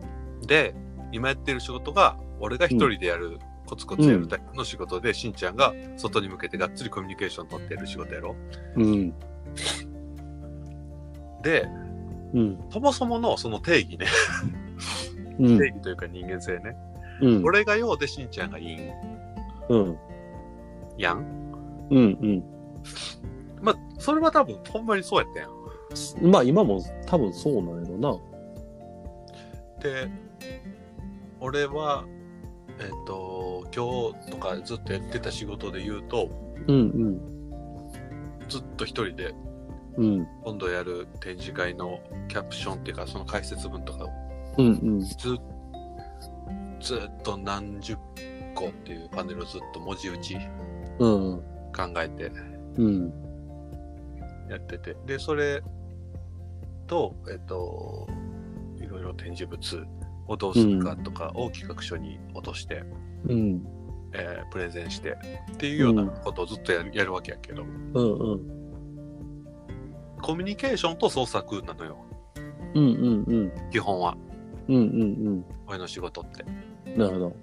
[0.47, 0.75] で、
[1.11, 8.37] 今やってる仕事が、俺が一人でやる、コツコツやるタイプの仕事で、しんちゃんが外に向けてがっつりコミュニケーション取ってやる仕事やろ
[8.77, 9.15] うん。
[11.43, 11.69] で、
[12.35, 12.59] うん。
[12.71, 14.07] そもそものその定義ね、
[15.39, 15.59] うん。
[15.59, 16.77] 定義というか人間性ね。
[17.21, 17.45] うん。
[17.45, 18.91] 俺がようでしんちゃんがいいん
[19.69, 19.99] うん。
[20.99, 21.19] やん
[21.91, 21.99] うん。
[21.99, 22.45] うん。
[23.61, 26.31] まあ、それは多分、ほんまにそうやったやん。
[26.31, 28.19] まあ今も多分そうなんやろな。
[29.83, 30.11] で、
[31.41, 32.05] 俺は、
[32.79, 36.31] えっ、と、今日とかずっとやってた仕事で言うと、
[36.67, 37.37] うん
[38.49, 39.35] ずっと一人で
[39.97, 40.05] うん。
[40.05, 40.29] うん。
[40.45, 44.11] 今度やる展示会のキャプションっていうか、その解説文とかを
[44.59, 45.01] うんうん。
[45.01, 45.17] ず
[46.81, 47.97] ずっと何十
[48.55, 50.39] 個っていうパネルをずっと文字打ち
[50.99, 51.43] うん。
[51.75, 52.31] 考えて
[52.77, 53.13] うん。
[54.49, 55.63] やってて、で、それ
[56.87, 58.07] と、えっ、と、
[58.81, 59.85] いろいろ展示物
[60.27, 62.85] をどうするかとかを企画書に落として、
[63.29, 63.67] うん。
[64.13, 65.17] えープレゼンして
[65.53, 68.41] っていうようなことをずっとやる,、やるわけやけど、うんうん。
[70.23, 71.99] コミュニケーションと創作なのよ、
[72.75, 73.53] うんうんうん。
[73.71, 74.17] 基本は。
[74.69, 76.45] うんうん俺の仕事って。
[76.87, 76.99] うん。
[76.99, 77.37] なるほど。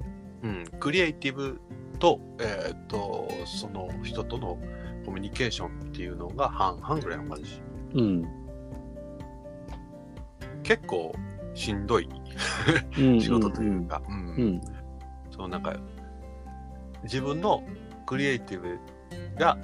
[0.44, 0.64] うん。
[0.80, 1.62] クリエイティブ
[2.00, 4.58] と、えーっと、その人との
[5.06, 7.62] コミュニケーションっていうのが半々ぐらいの感じ。
[7.96, 8.28] うん。
[10.64, 11.14] 結構
[11.54, 12.23] しんどいうん。
[12.96, 14.16] 仕事というか、うん。
[14.16, 14.62] うん。
[15.32, 15.76] そのなんか、
[17.04, 17.64] 自分の
[18.06, 18.80] クリエイティブ
[19.38, 19.58] が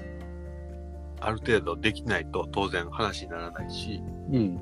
[1.21, 4.01] ある程度できないと当然話にならないし、
[4.31, 4.59] うん。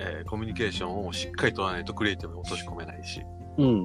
[0.00, 3.22] えーコミュニケーションをしっかり取らないとクリエイティブに落とし込めないし、
[3.58, 3.66] うん。
[3.66, 3.84] うん。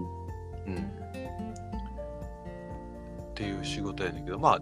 [3.32, 4.60] っていう仕事やねんけど、まあ、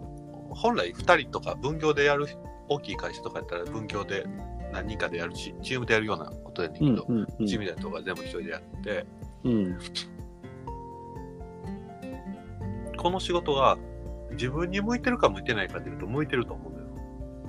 [0.50, 2.26] 本来2人とか分業でやる
[2.68, 4.26] 大きい会社とかやったら分業で
[4.72, 7.26] 何人かでやるし、チームでやるようなことやねんうんけど、うん。
[7.46, 9.06] チームみたいなとこは全部一人でやって、
[9.44, 9.78] うん。
[12.96, 13.78] この仕事が
[14.32, 16.86] 自分に向いてるか向いてないかでいうと向いてると思うんだよ。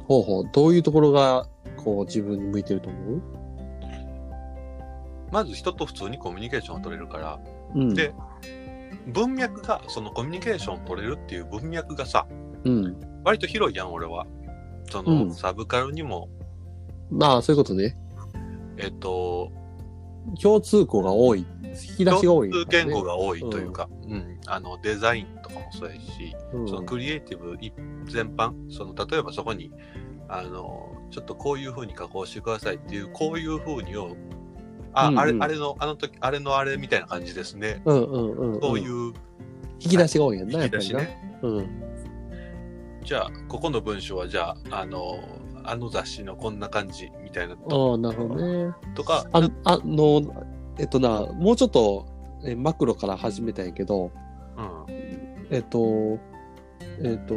[0.07, 0.49] ほうほう。
[0.51, 3.21] どういうところが、こう、自分に向いてると思う？
[5.31, 7.39] まず人と普通にコミュニケーションを取れるから、
[7.75, 7.93] うん。
[7.93, 8.13] で、
[9.07, 12.27] 文脈が、そのコミュニケーションを取れるっていう文脈がさ、
[12.63, 13.21] うん。
[13.23, 14.25] 割と広いやん、俺は。
[14.89, 16.29] その、うんサブカルにも、
[17.09, 17.97] まあ、そういうことね。
[18.77, 19.51] えっと、
[20.41, 21.45] 共通項が多い。
[21.69, 26.67] 引き出しが多い、共通言語が多いというか、うん、あの、デザインとかもそうやし、うん。
[26.67, 27.73] そのクリエイティブ一
[28.05, 29.71] 全般、その、例えばそこに、
[30.27, 34.15] あの、ちょっとこういう風に加工してくださいっていう、こういう風にを、
[34.93, 37.81] あ、うんうんあれ、あれの、あの時、あれのあれみたいな感じですね。
[37.85, 38.61] うんうんうん、うん。
[38.61, 39.13] そういう
[39.79, 40.73] 引き出しが多いやんな、や引き。
[40.73, 41.39] 出しね。
[41.41, 41.67] うん。
[43.03, 45.19] じゃあ、ここの文章は、じゃあ、あの、
[45.69, 48.73] あの雑誌のこんな感じみたいなとああ、なるほどね。
[48.95, 50.47] とか、ああの、
[50.79, 52.07] えっとな、もうちょっと、
[52.43, 54.11] えマクロから始めたんやけど、
[54.57, 54.85] うん、
[55.51, 56.17] えっと、
[57.03, 57.35] えっと、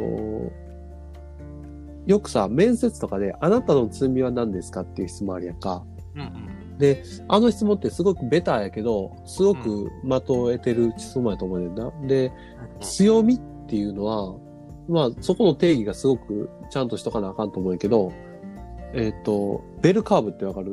[2.07, 5.83] よくさ、面接とかで、あなたの罪は何ですかっていう質問あるやんか。
[6.15, 6.77] うん、うん。
[6.79, 11.91] で、あの質問ってすごくベターやけど、すごく的を得てる質問やと思うねんな。
[12.07, 12.31] で、
[12.81, 14.35] 強みっていうのは、
[14.87, 18.11] まあ、そこの定義がすごくちゃんとしとかなあかんと思うんやけど、
[18.93, 20.71] えっ、と、ベルカーブってわかる？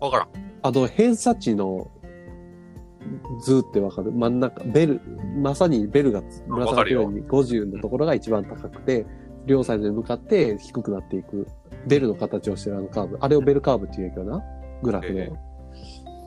[0.00, 0.28] わからん。
[0.62, 1.90] あの、偏差値の
[3.42, 4.12] 図ってわかる？
[4.12, 5.00] 真ん中、ベル、
[5.36, 9.06] まさにベルがわ紫かるよ色に50のところが一番高くて、
[9.46, 11.46] 両サイドに向かって低くなっていく、
[11.86, 13.18] ベルの形をしてるあのカーブ。
[13.20, 14.42] あれをベルカーブって言うけどな、
[14.82, 15.36] グラフええの。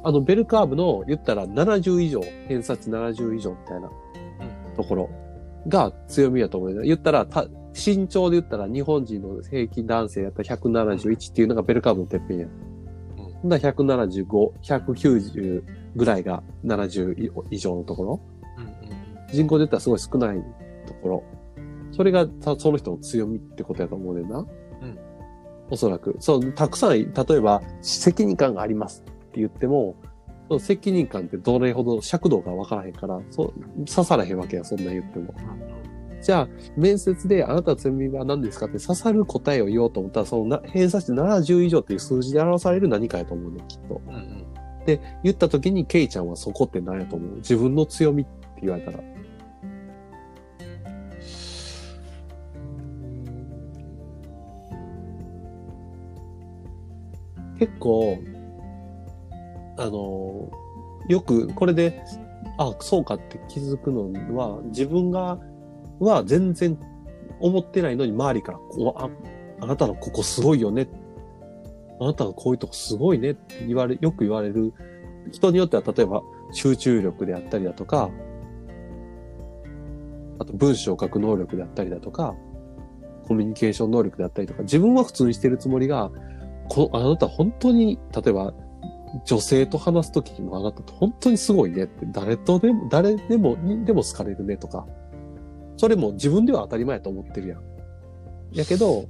[0.03, 3.89] あの、ベルカーブの言ったら70以上、偏差値70以上みたいな
[4.75, 5.09] ところ
[5.67, 6.81] が強みやと思うよ。
[6.81, 12.47] 言ったら、た身長で言ったら日本人の平均男性やったら171っていうのがベルカーブのてっぺんや。
[13.17, 14.25] ほんだら175、
[14.63, 15.63] 190
[15.95, 18.21] ぐらいが70以上のところ。
[18.57, 18.71] うん、うん。
[19.31, 20.37] 人口で言ったらすごい少ない
[20.87, 21.23] ところ。
[21.91, 24.39] それがたその人の強みってことやと思うねんな。
[24.39, 24.45] うん
[25.69, 26.15] おそらく。
[26.19, 29.95] そう、たくさん、例えば、責任感がありますって言っても、
[30.47, 33.53] その責任感ってどれほど尺度がわからへんから、そう、
[33.85, 35.33] 刺さらへんわけや、そんな言っても。
[36.25, 44.01] じゃあ、面接であなたのみは何ですかって刺さる答えを言おうと思ったら、そのな偏差値70以上っていう数字で表される何かやと思うね、きっと。
[44.07, 44.45] うんうん、
[44.87, 48.31] で、言った時に、ケイちゃんはそこって何やと思う自分の強みって
[48.63, 48.99] 言われたら。
[57.59, 58.17] 結構、
[59.77, 60.49] あの、
[61.07, 62.01] よくこれで、
[62.57, 65.37] あ、そうかって気づくのは、自分が
[65.99, 66.77] は全然
[67.39, 69.09] 思ってないのに周りからこう、あ、
[69.61, 70.87] あなたのここすごいよね。
[71.99, 74.73] あなたのこういうとこすごいねって言われ、よく言われる。
[75.31, 78.09] 人によっては例えば集中力であったりだとか、
[80.37, 82.35] あと文章を書く能力であったりだとか、
[83.27, 86.11] コミュニケーション能力であったりとか、自分は普通にしてるつもりが、
[86.69, 88.53] この、あなた本当に、例えば、
[89.25, 94.85] 女性と話すときにもあなた本当にすごいねって、誰とでも、誰でも、にでも好かれるねとか、
[95.77, 97.61] それも自分では当たり前やと思ってるやん。
[98.51, 99.07] やけど、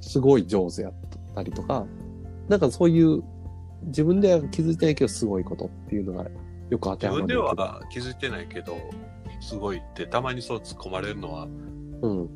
[0.00, 0.92] すごい上手やっ
[1.34, 1.86] たりとか、
[2.48, 3.22] なんかそういう、
[3.84, 6.28] 自分では気づいてないけどすごいことっていうのが
[6.68, 7.62] よく当て自分ではまるけど。
[7.62, 8.76] は気づいてないけど、
[9.40, 11.44] すごいって、たまにそう突っ込まれるのは、
[12.02, 12.28] うん。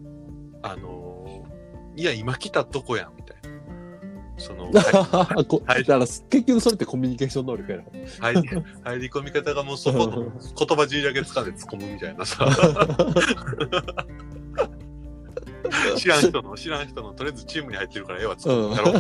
[0.62, 1.54] あのー
[1.96, 3.12] いや、今来たとこやん。
[4.36, 4.66] その、
[5.46, 7.84] こ はいだから結局それってコミュニケーション能力やろ。
[8.20, 8.48] 入り
[8.82, 10.32] 入り込み方がもうそこの 言
[10.76, 12.46] 葉尻だけ掴んで突っ込むみたいなさ。
[15.96, 18.92] 知らん人の、知らん人の、とりあえずチームに入ってるからええわ、突っ込むやろ。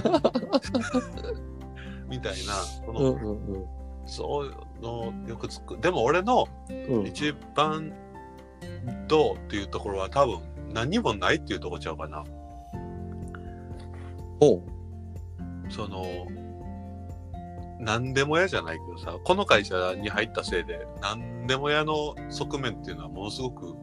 [2.08, 3.64] みたいな、その、うんうんうん。
[4.06, 5.78] そういうのよくつく。
[5.78, 6.46] でも俺の
[6.90, 7.92] うん、一番
[9.08, 10.40] どうっていうところは多分
[10.72, 12.24] 何にもないっていうところちゃうかな。
[14.40, 14.73] おう。
[15.74, 16.26] その、
[17.80, 23.74] 何でも屋じゃないけどさ、この会社に入ったせいで、何でも屋の側面っていうのはものすごく、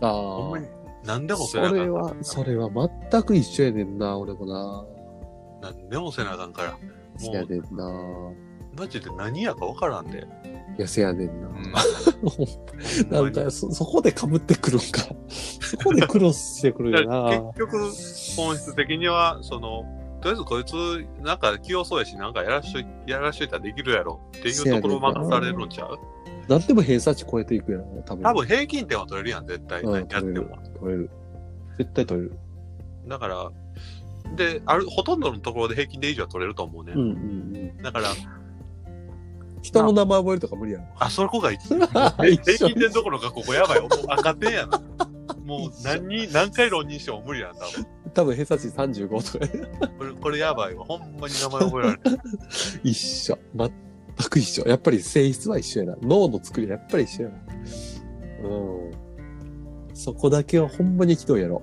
[0.00, 0.80] ああ。
[1.04, 2.70] 何でもそせなあかんれは、それは
[3.10, 4.84] 全く一緒やねんな、俺もな。
[5.70, 6.78] 何でもせなあかんから、
[7.16, 8.32] せやねんな。
[8.78, 10.26] マジで何やか分からんで。
[10.78, 11.48] いや、せやねんな。
[11.48, 11.62] うん
[13.10, 15.02] なんかそ、そこで被ってくるんか。
[15.28, 17.30] そこでクロスしてくるんやな。
[17.52, 17.78] 結局、
[18.36, 19.84] 本質的には、その、
[20.20, 20.74] とりあえずこいつ、
[21.22, 25.98] なんか器用そうやし、なんかやらしといやらしといたらできるやろっていうところを任されるんちゃう？
[26.48, 28.22] なんでも偏差値超えていくやろ、多分。
[28.22, 29.82] 多分平均点は取れるやん、絶対。
[29.82, 30.58] うん、何やっても。。
[30.80, 31.10] 取れる。
[31.78, 32.34] 絶対取れる。
[33.06, 33.50] だから、
[34.36, 36.92] で、ある、ほとんどのところで平均で以上は取れると思うね。
[36.94, 37.12] うんうんう
[37.80, 37.82] ん。
[37.82, 38.08] だから、
[39.62, 40.84] 人の名前覚えるとか無理やろ。
[40.98, 41.78] あ、そこが一 平
[42.68, 44.80] 均点どころかここやばい赤点やな。
[45.44, 47.60] もう何に、何回浪人しても無理なんだ。
[48.12, 50.84] 多分偏差値35とかやこれ、これやばいわ。
[50.84, 52.20] ほんまに名前覚えられない。
[52.84, 53.38] 一緒。
[53.54, 53.70] 全
[54.28, 54.64] く一緒。
[54.68, 55.96] やっぱり性質は一緒やな。
[56.02, 57.36] 脳の作りはやっぱり一緒やな。
[58.48, 58.90] うん。
[59.94, 61.62] そこだけはほんまにひどいやろ。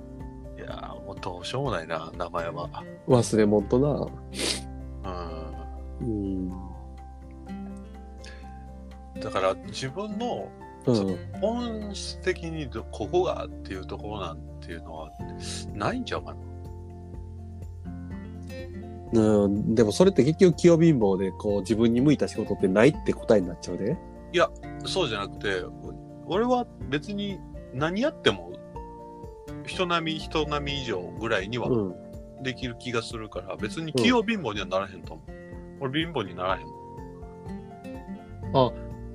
[0.57, 2.69] いやー、もうどうしようもないな、名前は。
[3.07, 4.07] 忘れ物とな。
[6.01, 6.07] うん。
[6.07, 6.49] うん。
[9.19, 10.66] だから、自分のうん。
[11.41, 15.11] 本質的にどここがっていうところなんていうのは、
[15.73, 16.39] ないんちゃうかな。
[19.13, 23.97] うん、でもそれって結局器用貧乏でこう自分に向いた仕事ってないって答えになっちゃうで。
[24.85, 25.63] そうじゃなくて、
[26.25, 27.39] 俺は別に
[27.73, 28.51] 何やっても、
[29.65, 31.95] 人並み、人並み以上ぐらいにはうん。
[32.43, 35.31] できる気がするから、別に器用貧乏にはならへんと思う。
[35.79, 36.65] 俺貧乏にならへん。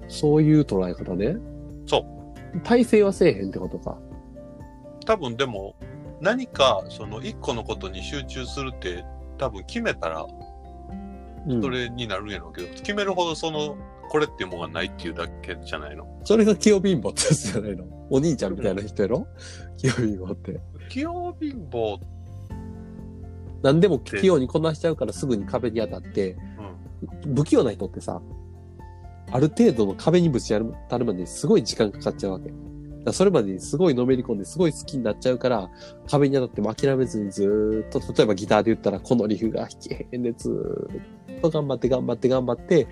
[0.09, 1.37] そういう捉え方ね。。
[1.93, 2.07] そ
[2.55, 3.99] う体制はせえへんってことか。
[5.05, 5.77] 多分でも、
[6.21, 9.05] 何かその一個のことに集中するって
[9.37, 10.27] 多分決めたら
[11.47, 11.61] うん。
[11.61, 13.77] それになるんやろうけど、決めるほどその、
[14.09, 16.07] これっていうものがないっていうだけじゃないの？
[16.25, 17.85] それが器用貧乏ってやつじゃないの？
[18.09, 19.27] お兄ちゃんみたいな人やろ？
[19.77, 20.61] 器用貧乏って。
[20.89, 21.99] 器用貧乏、
[23.63, 26.37] 何でも器用にこなしちゃうからすぐに壁に当たって、
[27.35, 28.23] 不器用な人ってさ、
[29.33, 32.53] ある程度の壁にぶち当たるまでにすごい時間かかっちゃうわけ。
[33.05, 35.71] だそれまでにすごいのめり込んですごい好きになっちゃうから、
[36.09, 42.87] 壁に当たっても諦めずにずーっと、例えばギターで言ったらこのリフが弾けへんでずーっと頑張って頑張って頑張って、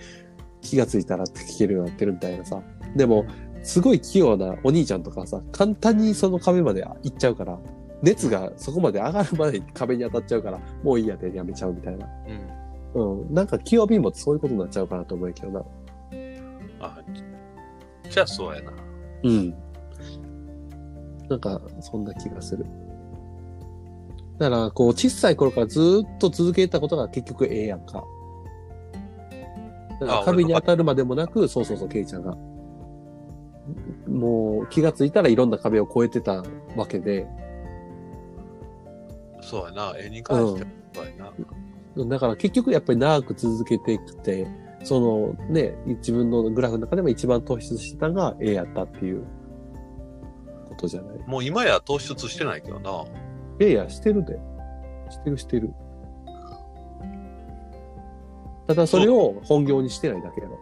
[0.63, 2.61] 気がついたら弾けるようになってるみたいなさ。
[2.97, 3.25] でも、
[3.63, 7.59] すごい器用なお兄ちゃんとかさ、簡単にその壁まで行っちゃうから、
[8.03, 12.09] 熱がそこまで上がるまでに壁に当たっちゃうから、もういいやでやめちゃうみたいな。
[12.95, 13.21] うん。
[13.21, 13.35] うん。
[13.35, 15.63] なんか器用貧乏ってそういうことになっちゃうかなと思うけどな。
[16.81, 16.99] あ、
[18.09, 18.73] じゃあそうやな。
[19.23, 19.55] うん。
[21.29, 22.67] なんか、そんな気がする。
[24.39, 28.05] だから、こう、小さい頃からずーっと続けたことが結局ええやんか。
[30.01, 32.37] だからあ壁に当たるまでもなく、そうそうそう、ケイちゃんが。
[34.09, 36.43] もう気がついたらいろんな壁を越えてた
[36.75, 37.29] わけで、
[39.43, 39.95] そうやな。
[39.99, 41.13] 絵に関してはそうや
[41.97, 42.07] な。
[42.07, 44.47] だから結局やっぱり長く続けてきて、
[44.83, 49.25] そのね、自分のグラフの中でも一番突出したのが A やったっていう
[50.69, 51.19] ことじゃない？
[51.27, 53.05] もう今や突出してないけどな。
[53.61, 54.39] A やしてるで。
[55.11, 55.73] してるしてる。
[58.69, 60.59] ただそれを本業にしてないだけやろ。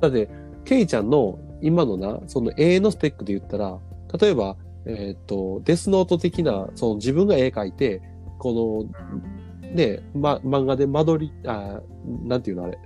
[0.00, 0.28] だって、
[0.64, 3.78] ケイちゃんの今のな、その絵のスペックで言ったら、
[4.20, 8.02] 例えば、えっ、と、デスノート的な、その自分が絵描いて、
[8.38, 9.00] この、
[9.72, 11.80] ね、ま、漫画で間取り、あ、
[12.24, 12.78] なんていうのあれ。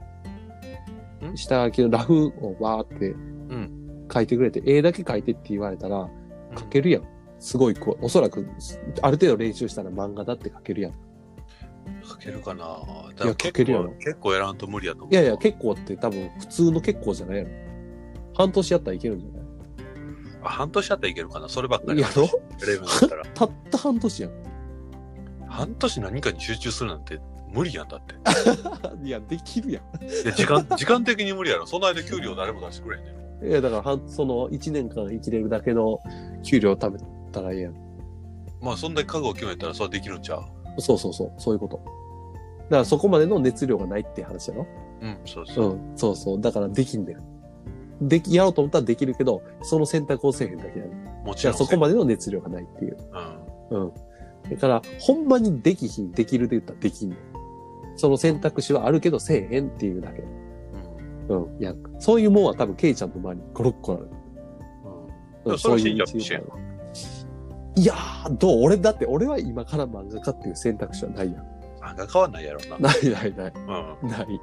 [1.31, 1.37] ん？
[1.37, 6.09] 下書きのラフをわーってん書いてくれて、絵だけ描いてって言われたら、
[6.55, 7.03] 描けるやん。
[7.39, 8.47] すごいこう、おそらく、
[9.03, 10.93] ある程度練習したら漫画だって描けるやん。
[12.03, 12.79] 書けるかな
[13.19, 15.13] 書けるやろ結構やらんと無理やと思う。
[15.13, 17.51] いやいや、結構って多分普通の結構じゃないやろ。
[18.35, 19.43] 半年やったらいけるんじゃない？
[20.43, 22.01] あ半年だったらいけるかなそればっかり。
[22.01, 22.29] やろ。
[23.35, 24.33] たった半年やん。
[25.57, 27.21] 半年何かに集中するなんて
[27.53, 28.15] 無理やんだって。
[29.03, 29.81] いや、できるや
[30.25, 31.67] で時間、 時間的に無理やろ。
[31.67, 33.45] その間給料誰も出してくれへんねん。
[33.47, 33.51] ん。
[33.51, 36.01] いや、だから半、その1年間生きれるだけの
[36.43, 36.99] 給料を貯め
[37.33, 37.75] たらいいやん。
[38.61, 40.37] まあそんだけ覚悟を決めたらそれはできるんちゃ
[40.77, 40.81] う？
[40.81, 41.77] そうそうそう、そういうこと。
[41.77, 44.67] だからそこまでの熱量がないって話やろ
[45.01, 45.75] うん、そうそうう。
[45.75, 46.41] ん、そうそう。
[46.41, 47.21] だからできんだよ。
[48.01, 51.25] でき、やろうと思ったらできるけど、その選択をせえへんだけやねん。
[51.25, 51.55] もちろん。
[51.57, 52.97] そこまでの熱量がないっていう。
[53.71, 53.81] うん。
[53.83, 53.93] うん。
[54.51, 57.17] だから、ほんまにできひん、できるで言ったらできん。
[57.97, 60.23] その選択肢はあるけどせえへんっていうだけ。
[61.29, 61.45] うん。
[61.45, 61.61] うん。
[61.61, 64.09] いや、そういうもんは多分ケイちゃんの周りに5、6個ある。
[65.47, 65.59] うん。
[65.59, 66.45] そういう信者と一緒やん
[67.79, 68.63] いやー、どう？
[68.63, 71.45] 俺、だって俺は今から漫画家っていう選択肢はないやん。
[71.83, 72.79] 漫画変わんないやろな。
[72.79, 73.53] ないないない。
[74.03, 74.09] うん。
[74.09, 74.41] ない。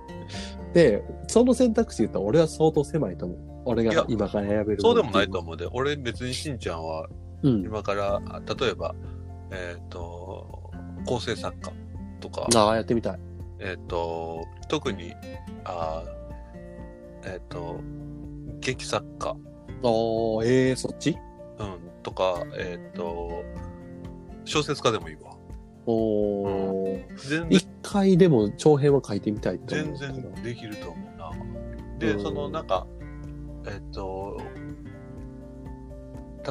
[0.73, 3.37] で、その選択肢言ったら俺は相当狭いと思う。
[3.65, 4.81] 俺が今から選べる。
[4.81, 5.67] そうでもないと思うで。
[5.71, 7.07] 俺別にしんちゃんは
[7.43, 7.49] う。
[7.49, 7.63] うん。
[7.63, 8.93] 今から、あ例えば、
[9.53, 10.71] えっ、と、
[11.05, 11.71] 構成作家
[12.19, 13.19] とか、ああ、やってみたい。
[13.59, 15.13] えっ、と、特に、
[15.63, 17.79] あーえっ、と、
[18.59, 19.35] 劇作家、
[19.83, 21.17] おー、ええー、そっち？
[21.59, 23.43] うん、とか、えっ、と、
[24.45, 25.37] 小説家でもいいわ。
[25.85, 27.05] おー。
[27.17, 30.31] 全然一回でも長編は書いてみたいと思全うけど。
[30.33, 31.31] 然できると思うな。
[31.99, 32.87] で、うんそのなんか、
[33.67, 34.41] えっと、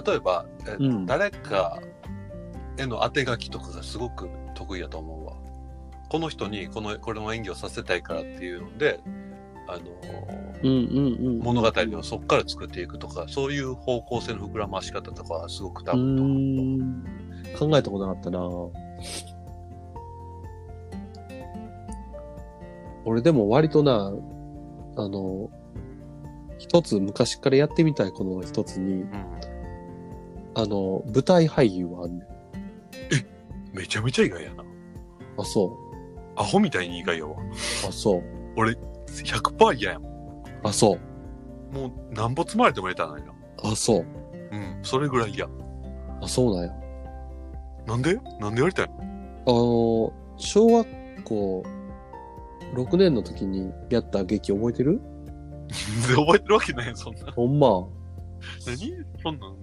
[0.06, 1.80] 例えば、えっとうん誰か
[2.78, 5.34] への当て書きとかがすごく得意やと思うわ。
[6.08, 9.00] この人にこの、これの演技をさせたいからっていうので、
[9.68, 9.82] あの、
[10.62, 11.38] うんうんうん。
[11.40, 17.04] 物語をそこから作っていくとか、そういう方向性の膨らまし方とかはすごく多う分。
[17.58, 18.40] 考えたことなかったな
[23.04, 24.12] 俺でも割とな、
[24.96, 25.50] あの、
[26.58, 29.12] 一つ昔からやってみたいこの一つに、うん
[30.54, 32.31] あの、舞台俳優はあんねん。
[33.72, 34.64] めちゃめちゃ意外やな。
[35.38, 35.78] あ、そ
[36.36, 37.32] アホみたいに意外やわ。
[37.32, 37.36] う。
[37.88, 38.22] あ、そう。
[38.56, 40.12] 100%嫌やもん。
[40.62, 40.98] あ、そ
[41.72, 41.74] う。
[41.74, 43.32] もう、なんぼ積まれても入れたらないな。
[43.64, 44.06] あ、そう。
[44.52, 45.46] うん、それぐらい嫌。
[46.20, 46.72] あ、そうなんや。
[47.86, 48.14] なんで？
[48.40, 48.94] なんでやりたいの
[49.46, 50.86] あの、小学
[51.24, 51.64] 校
[52.74, 55.00] 6年の時にやった劇覚えてる？
[56.06, 57.32] 全然覚えてるわけないやんそんな。
[57.32, 57.88] ほんま。
[58.66, 58.92] 何？
[59.22, 59.56] そんなん？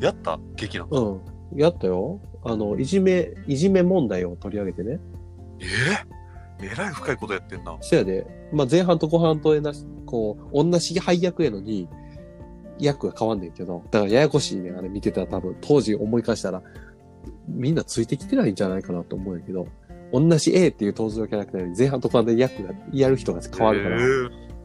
[0.00, 0.38] やった？
[0.56, 1.20] 劇なの
[1.52, 1.60] うん。
[1.60, 2.20] やったよ。
[2.44, 5.00] あの、いじめ、いじめ問題を取り上げてね。
[5.60, 5.64] え？
[6.62, 7.76] ええらい深いことやってんな。
[7.80, 11.88] そやで、まあ、前半と後半とえなし、こう、同じ配役やのに、
[12.78, 16.62] 役が変わんねんけど、だからややこしいねん、あれ見てたら多分、当時思い返したら、
[17.48, 19.66] みんなついてきてないんじゃないかなと思うんやけど、
[20.12, 24.04] 同じ A っていう登場キャラクターに前半と後半で役が、やる人が変わるから、え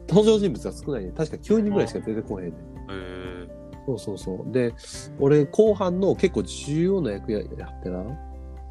[0.08, 1.12] 登場人物が少ないねん。
[1.14, 2.54] 確か9人ぐらいしか出てこへんねん。
[2.90, 3.39] え
[3.86, 4.52] そうそうそう。
[4.52, 4.74] で、
[5.18, 8.04] 俺、後半の結構重要な役ややってな。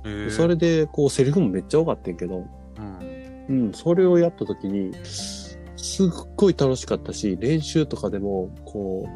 [0.06, 2.46] ええそれで、こう、セリフもめっちゃ多かったんやけど、
[2.78, 3.46] うん。
[3.50, 5.58] うん、それをやった時に、す
[6.06, 9.08] っごい楽しかったし、練習とかでも、こ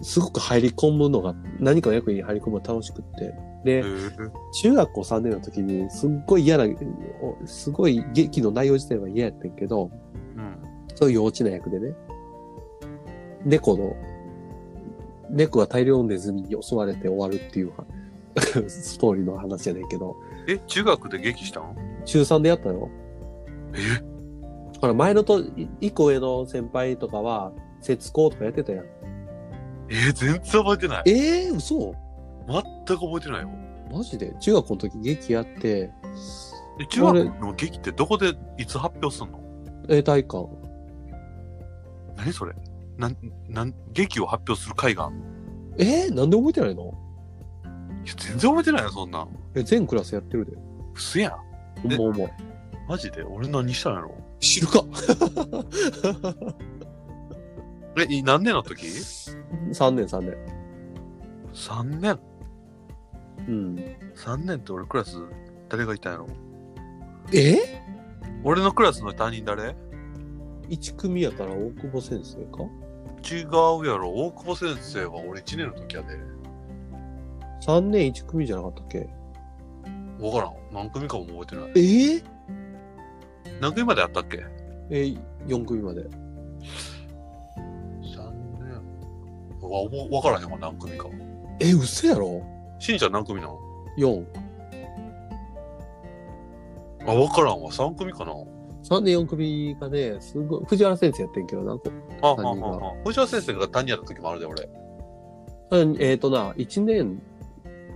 [0.00, 3.34] う、すごく入り込むのが、何かの役に入り込むのが楽しくって。
[3.64, 3.84] で、ええ
[4.62, 6.64] 中学校3年の時に、すっごい嫌な、
[7.22, 9.90] おすごい劇の内容自体は嫌やったんやけど、
[10.36, 10.56] うん。
[10.94, 11.94] そういう幼稚な役でね、
[13.44, 13.96] 猫の、
[15.30, 17.72] 猫が大量のネズミに襲われて終わるっていう
[18.68, 20.16] ストーリーの話やねんけど、
[20.46, 21.76] え、中学で劇したん？
[22.04, 22.88] 中3でやったよ。
[23.74, 24.02] え？
[24.80, 28.84] ほら、前のと、い一個上の先輩とかは、節子とかやってたやん。
[29.90, 31.02] えー全然覚えてない。
[31.06, 31.94] ええー、嘘？
[32.46, 33.50] 全く覚えてないよ。
[33.92, 34.34] マジで？
[34.40, 35.90] 中学校の時劇やって、
[36.80, 39.40] え、中学の劇ってどこでいつ発表すんの？
[39.88, 40.46] えー、体感。
[42.16, 42.54] 何それ？
[42.98, 43.16] なん、
[43.48, 45.24] なん、劇を発表する会があんの？
[45.78, 46.82] えー、なんで覚えてないの？
[48.04, 49.28] いや全然覚えてないよ、そんなん。
[49.54, 50.52] え、全クラスやってるで。
[50.52, 50.60] う
[51.00, 51.32] そやん。
[51.82, 52.30] ほんま思う。
[52.88, 53.22] マジで？
[53.22, 54.14] 俺何したんやろ？
[54.40, 54.84] 知るか
[57.98, 60.36] え、い何年の時 !3 年3年。
[61.52, 62.18] ?3 年
[63.48, 63.74] うん。
[64.14, 65.16] ?3 年って俺クラス
[65.68, 66.26] 誰がいたんやろ？
[67.32, 67.56] え？
[68.44, 69.76] 俺のクラスの担任誰
[70.68, 72.64] ？1組やから大久保先生か？
[73.30, 74.10] 違うやろ。
[74.10, 76.08] 大久保先生は俺1年の時やで。
[77.66, 79.08] ?3 年1組じゃなかったっけ？
[80.20, 80.52] わからん。
[80.72, 81.70] 何組かも覚えてない。
[81.70, 82.16] え？
[82.16, 82.22] ー、
[83.60, 84.42] 何組まであったっけ？
[84.90, 86.02] えー、4組まで。
[86.02, 86.08] ?3
[88.60, 88.72] 年。
[89.60, 91.08] わ、わわからへんわ、何組か。
[91.60, 92.42] え、嘘やろ？
[92.78, 93.58] しんちゃん何組なの
[93.98, 94.24] ?4。
[97.06, 97.70] あ、わからんわ。
[97.70, 98.32] 3組かな
[98.88, 101.82] 3年4組がね、すごい、藤原先生やってんけどな、こ
[102.22, 104.68] あ、は担任がはは藤原先生が担任やった時もあるで、俺。
[105.70, 107.20] うんえっ、とな、1年、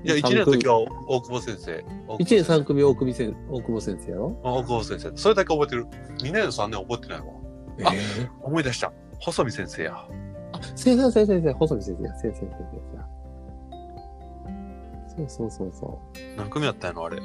[0.04, 1.72] いや、1年の時は大久保先生。
[2.08, 4.40] 1年3組大久保先大久保先生やろ？
[4.44, 5.12] あ大久保先生。
[5.16, 5.86] それだけ覚えてる。
[6.18, 7.26] 2年3年覚えてないわ。
[7.78, 7.92] えあ
[8.42, 8.92] 思い出した。
[9.20, 9.94] 細見先生や。
[10.52, 13.08] あ、先生先生先生、細見先生や、先生先生や。
[15.16, 15.98] そうそうそうそ
[16.36, 17.18] 何組やったんやのあれ。
[17.18, 17.22] う。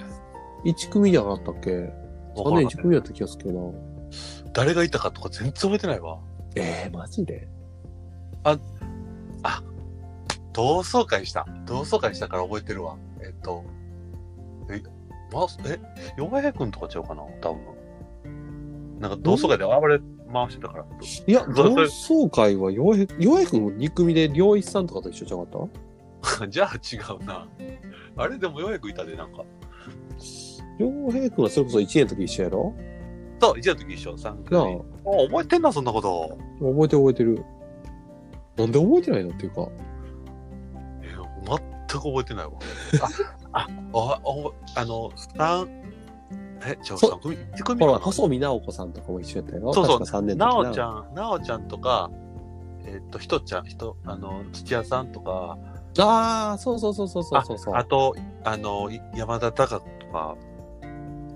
[0.65, 1.71] 1組じゃなかったっけ？
[1.75, 2.06] わ
[2.43, 3.79] ?3 年からん1組やった気がするけどな。
[4.53, 6.19] 誰がいたかとか全然覚えてないわ。
[6.55, 7.47] えー、マジで？
[10.53, 11.45] 同窓会した。
[11.65, 12.97] 同窓会したから覚えてるわ。
[13.21, 13.63] えっと、
[14.71, 14.81] え、
[15.31, 15.79] ま、え、
[16.17, 17.21] 弱平くんとかちゃうかな？
[17.41, 17.77] 多分。
[18.99, 19.99] なんか同窓会で暴れ
[20.33, 20.85] 回してたから。
[21.27, 25.59] いや、同窓会は、洋平、洋平くん2組で良一さんとかと一緒じゃなか
[26.45, 27.47] っ じゃあ違うな。
[28.15, 29.43] あれでも弱平くんいたで、なんか。
[30.77, 32.73] た洋平くんはそれこそ1年の時一緒やろ？
[33.39, 34.49] そう、一年の時一緒、3組。
[34.51, 36.37] なああ、覚えてんな、そんなこと。
[36.59, 37.45] 覚えてる覚えてる。
[38.57, 39.67] なんで覚えてないのっていうか。
[41.03, 41.15] え
[41.45, 42.51] 全く覚えてないわ。
[43.53, 44.21] あ、あ、あ、
[44.75, 45.67] ああの、三
[46.65, 49.73] え、じゃあそ3組 ?1 組ほら、細見直子さんとかも一緒やったやろ？
[49.73, 52.09] そうそう確か3年なの時おちゃん、なおちゃんとか、
[52.85, 55.57] えっと、ひとちゃん、ひと、あの、土屋さんとか、
[55.99, 57.75] ああ、そうそうそうそうそうそうそう。
[57.75, 60.35] あと、あの、い山田隆とか、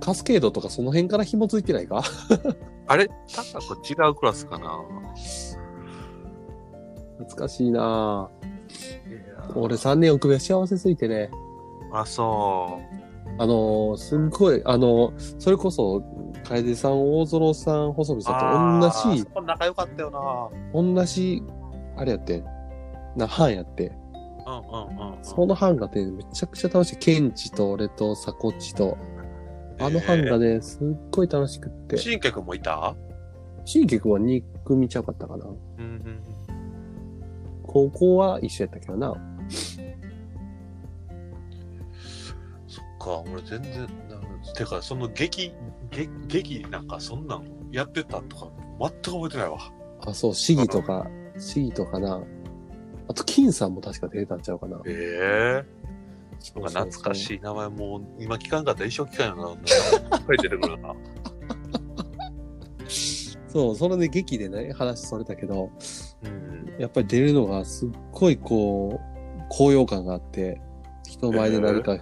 [0.01, 2.03] カスケードとかその辺から紐づいてないか？
[2.87, 3.07] あれ？
[3.33, 4.81] 隆子違うクラスかな？
[7.19, 11.29] 懐かしいなぁ俺3年奥部は幸せすぎてね。
[11.93, 12.79] あ、そ
[13.37, 16.01] あのー、すんごい、あのー、それこそ、
[16.43, 18.23] 楓さん、大園さん、細見う。
[18.23, 18.31] さ
[18.79, 21.43] んと同じそ、こ仲良かったよな同じ、
[21.97, 22.45] あれやってん、
[23.15, 23.91] な、班やって。
[24.47, 25.23] うんうんうん、うん。
[25.23, 26.97] その班がね、めちゃくちゃ楽しい。
[26.97, 28.97] ケンチと俺とサコッチと、
[29.81, 31.97] あの班がね、すっごい楽しくって。
[31.97, 32.95] 新家くんもいた？
[33.65, 35.45] シンケ君は2組ちゃうかったかな。
[35.45, 36.19] うんうん。
[37.63, 39.13] 高校は一緒やったけどな。
[42.67, 44.19] そっか、俺全然、な
[44.53, 45.53] てか、その劇、
[45.89, 49.57] 劇、劇なんかそんなんやってたとか、全く覚えてないわ。
[50.01, 51.07] あ、そう、シギとか、
[51.37, 52.21] シギとかな。
[53.07, 54.81] あと、金さんも確か出たんちゃうかな。
[54.85, 55.80] ええそう
[56.55, 57.15] なんか懐かい。
[57.15, 59.51] しい名前もう今聞かんかったら一生聞かんよな。
[59.51, 60.95] いっぱい出てくるな。
[63.47, 65.69] そう、それで劇でね、話それたけど、
[66.23, 66.73] うん。
[66.79, 68.99] やっぱり出るのがすっごいこ
[69.39, 70.61] う、高揚感があって、
[71.07, 71.97] 人前で何か、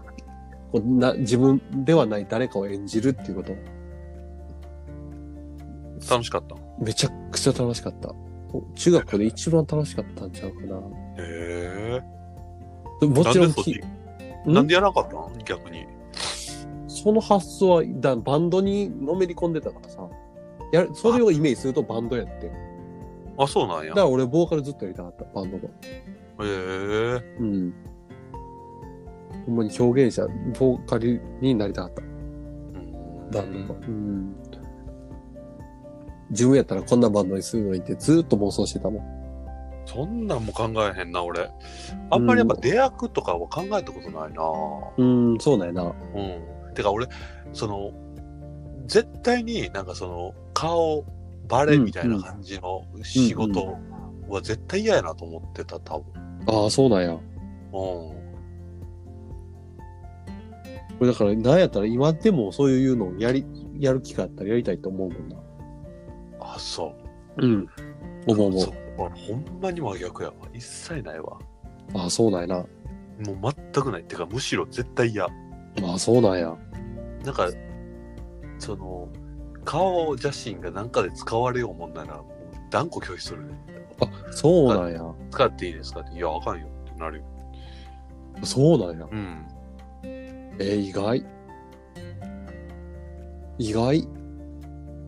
[0.72, 3.56] こうな自分ではない誰かを演じるっていうこと、
[6.10, 6.56] 楽しかった？
[6.80, 8.14] めちゃくちゃ楽しかった。
[8.76, 10.76] 中学校で一番楽しかったんちゃうかな。
[10.78, 10.82] へ
[11.20, 12.02] え
[13.02, 13.82] でもちろんき
[14.54, 15.86] なんでやらなかったん逆に。
[16.88, 20.08] その発想はだバンドにのめり込んでたからさ。
[20.72, 22.52] やるそれをイメージするとバンドやって。
[23.38, 24.02] あ、そうなんやだか。
[24.02, 25.64] ら俺ボーカルずっとやりたかった、バンドの。
[25.64, 25.70] へ
[26.42, 27.74] えうん。
[29.46, 30.28] ほんまに表現者、
[30.60, 33.80] ボーカルになりたかった、うんバンドの。
[33.80, 34.36] うん。
[36.30, 39.19] 自分やったらこんなバンドにするのにってずっと妄想してたもん。
[39.92, 41.50] そんなんも考えへんな、俺。
[42.12, 44.44] あんまりやっぱ出役とかは考えたことないな。
[44.98, 45.84] うん、そうなんやな。
[45.84, 45.90] う
[46.70, 46.74] ん。
[46.76, 47.08] てか俺、
[47.54, 47.92] その、
[48.86, 51.04] 絶対になんかその、顔、
[51.48, 53.80] バレみたいな感じの仕事
[54.30, 56.06] は絶対嫌やなと思ってた、多分。
[56.46, 57.14] ああ、そうなんや。
[57.14, 57.20] うん。
[57.72, 58.14] こ
[61.02, 63.44] れだから、なんやったら今でもそういうのをやり、
[63.80, 65.38] やる機会あったらやりたいと思うもんな。
[66.42, 66.94] あ、そ
[67.38, 67.44] う。
[67.44, 67.68] うん。
[68.28, 70.36] 思う思うほんまに真逆やわ。
[70.54, 71.40] 一切ないわ。
[71.94, 72.56] ああ、そうなんやな。
[72.56, 74.04] もう全くない。
[74.04, 75.26] てか、むしろ絶対嫌。
[75.26, 75.30] あ
[75.96, 76.56] あ、そうなんや。
[77.24, 77.50] なんか、
[78.58, 79.08] その、
[79.66, 82.22] 顔写真がなんかで使われようもんなら、
[82.70, 83.54] 断固拒否するね。
[84.02, 85.02] あ、そうなんや。
[85.32, 87.24] 使っていいですかって、いや、あかんよってなるよ。
[88.44, 89.08] そうなんや。
[89.12, 89.48] うん。
[90.04, 91.26] えー、意外。
[93.58, 94.08] 意外。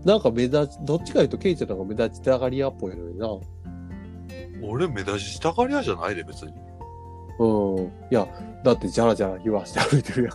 [0.03, 3.27] なんか目立ち、どっちかいうとケイちゃんの方が目立ちたがり屋っぽいのにな。
[4.63, 6.53] 俺、目立ちたがり屋じゃないで、別に。
[7.39, 7.85] うん。
[7.85, 8.27] いや、
[8.63, 10.33] だってジャラジャラ言わして歩いてるやん。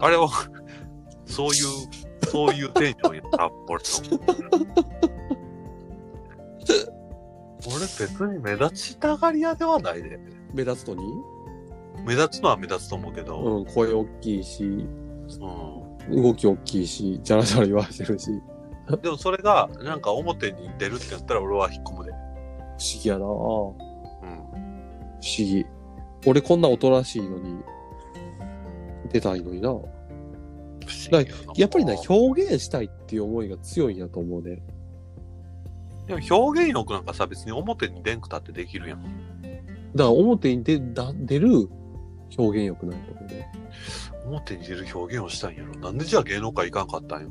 [0.00, 0.28] あれは、
[1.26, 1.54] そういう
[2.28, 3.90] そういうテンションやった、俺の。
[7.66, 10.18] 俺別に目立ちたがり屋ではないで。
[10.54, 11.02] 目立つとに？
[12.04, 14.66] 目立つのは目立つと思うけど、うん、声大きいし、う
[16.16, 18.30] ん動き大きいし、じゃらじゃら言われてるし。
[19.02, 22.12] でもそれが、なんか表に出るってなったら俺は引っ込むで。
[22.80, 23.76] 不思議やな不思
[24.22, 25.20] うん。
[25.20, 25.66] 議。
[26.26, 27.60] 俺こんなおとなしいのに、
[29.12, 29.68] 出たいのにな。
[29.68, 29.86] 不思
[31.10, 34.62] 議やなやっぱりな、表現したいっていう思いが強いんやと思うね。
[36.06, 39.02] でも表現欲なんかさ、別に表に出んくたってできるやん。
[39.94, 41.68] だから表に出だ出る
[42.38, 43.52] 表現欲なんやと思うね。
[44.24, 45.74] 表に出る表現をしたんやろ。
[45.80, 47.28] なんでじゃあ芸能界行かんかったんや。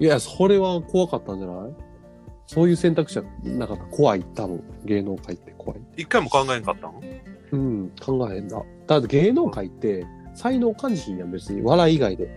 [0.00, 1.89] いや、それは怖かったんじゃない？
[2.52, 3.84] そういう選択肢はなかった。
[3.84, 4.60] 怖い、多分。
[4.84, 5.80] 芸能界って怖い。
[5.96, 7.00] 一回も考えんかったん
[7.52, 8.60] うん、考えへんな。
[8.88, 11.62] だって芸能界って、才能感じひんやん、別に。
[11.62, 12.28] 笑い以外で。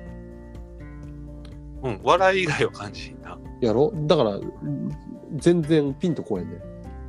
[1.81, 3.39] うん、笑い以外は感じひんな。
[3.59, 3.91] やろ？
[4.05, 4.91] だから、うん
[5.37, 6.57] 全然ピンとこえんねん。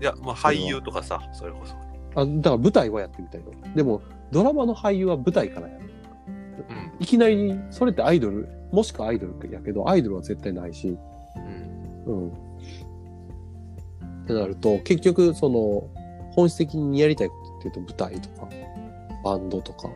[0.01, 1.75] いや、まあ俳優とかさ、それこそ。
[2.19, 3.75] あ、だから舞台はやってみたいの。
[3.75, 4.01] でも、
[4.31, 5.85] ドラマの俳優は舞台からやる。
[6.71, 6.93] うん。
[7.01, 10.97] いきなり、それってアイドル、もしくはアイドルやけど、アイドルは絶対ないし、
[12.07, 12.15] うん。
[12.23, 12.33] うん。
[14.25, 15.89] ってなると、結局、その、
[16.33, 18.49] 本質的にやりたいことっていうと、舞台とか、
[19.22, 19.91] バンドとか。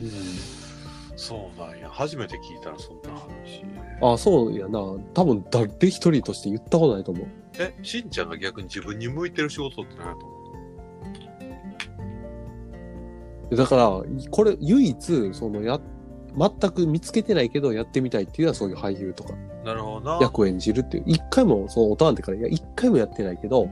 [0.00, 0.08] えー、
[1.16, 1.88] そうなんや。
[1.88, 3.64] 初めて聞いたらそんな話。
[4.02, 4.78] あ、そうやな。
[5.14, 7.26] 多分、誰一人として言ったことないと思う。
[7.58, 10.34] え、しんちゃんが逆に自分に向いてる仕事って何やと思
[13.56, 15.80] だから、これ、唯一、その、や、
[16.36, 20.18] 全く見つけてないけど、やってみたいっていうのは、そういう俳優とか、うなるほどな。
[20.20, 21.04] 役を演じるっていう。
[21.06, 23.68] 一回も、その、大人ってから、いや、一回もやってないけど、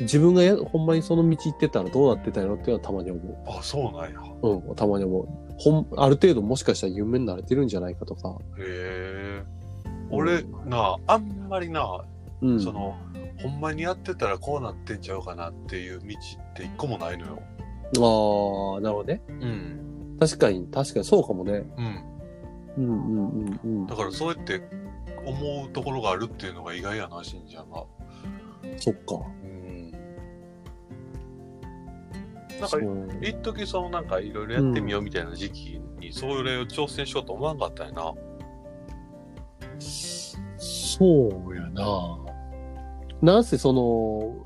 [0.00, 3.36] 自分がや、ほんまにその道行ってたらどうなってたんやろっていうのはたまに思う。
[3.46, 4.20] あ、そうなんや。
[4.42, 5.28] うん、たまに思う。
[5.58, 8.36] ほん、ある程度もしかしたら有名になれてるんじゃないかとか。
[8.58, 9.42] へえ。
[10.10, 12.04] 俺、なあ、あんまりな、
[12.40, 12.60] うん。
[12.60, 12.96] その、
[13.42, 17.38] ほんまにやってたらこうなってんちゃうかなっていう道って一個もないのよ。
[17.38, 19.20] ああ、なるほどね。
[19.28, 19.88] うん。
[20.18, 21.64] 確かに、確かにそうかもね。
[21.76, 22.04] うん。
[22.76, 23.96] うんうんうんうんだ。
[23.96, 24.62] からそうやって
[25.24, 27.84] 思うところがあるっていうのが意外やな、しんちゃんが。
[28.78, 29.14] そっか。
[29.42, 29.90] うん。
[29.90, 29.98] な
[32.58, 38.14] んかそ、う一時そのなんかいろいろやってみようみたいな時期に、それを挑戦しようと思わんかったよな。
[40.58, 42.18] そうやな。
[43.20, 44.36] なんせその、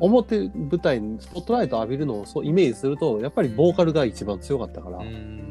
[0.00, 4.98] 表舞台にスポットライト浴びるのをそうイメージすると、やっぱりボーカルが一番強かったから。
[4.98, 5.02] う。
[5.02, 5.50] うん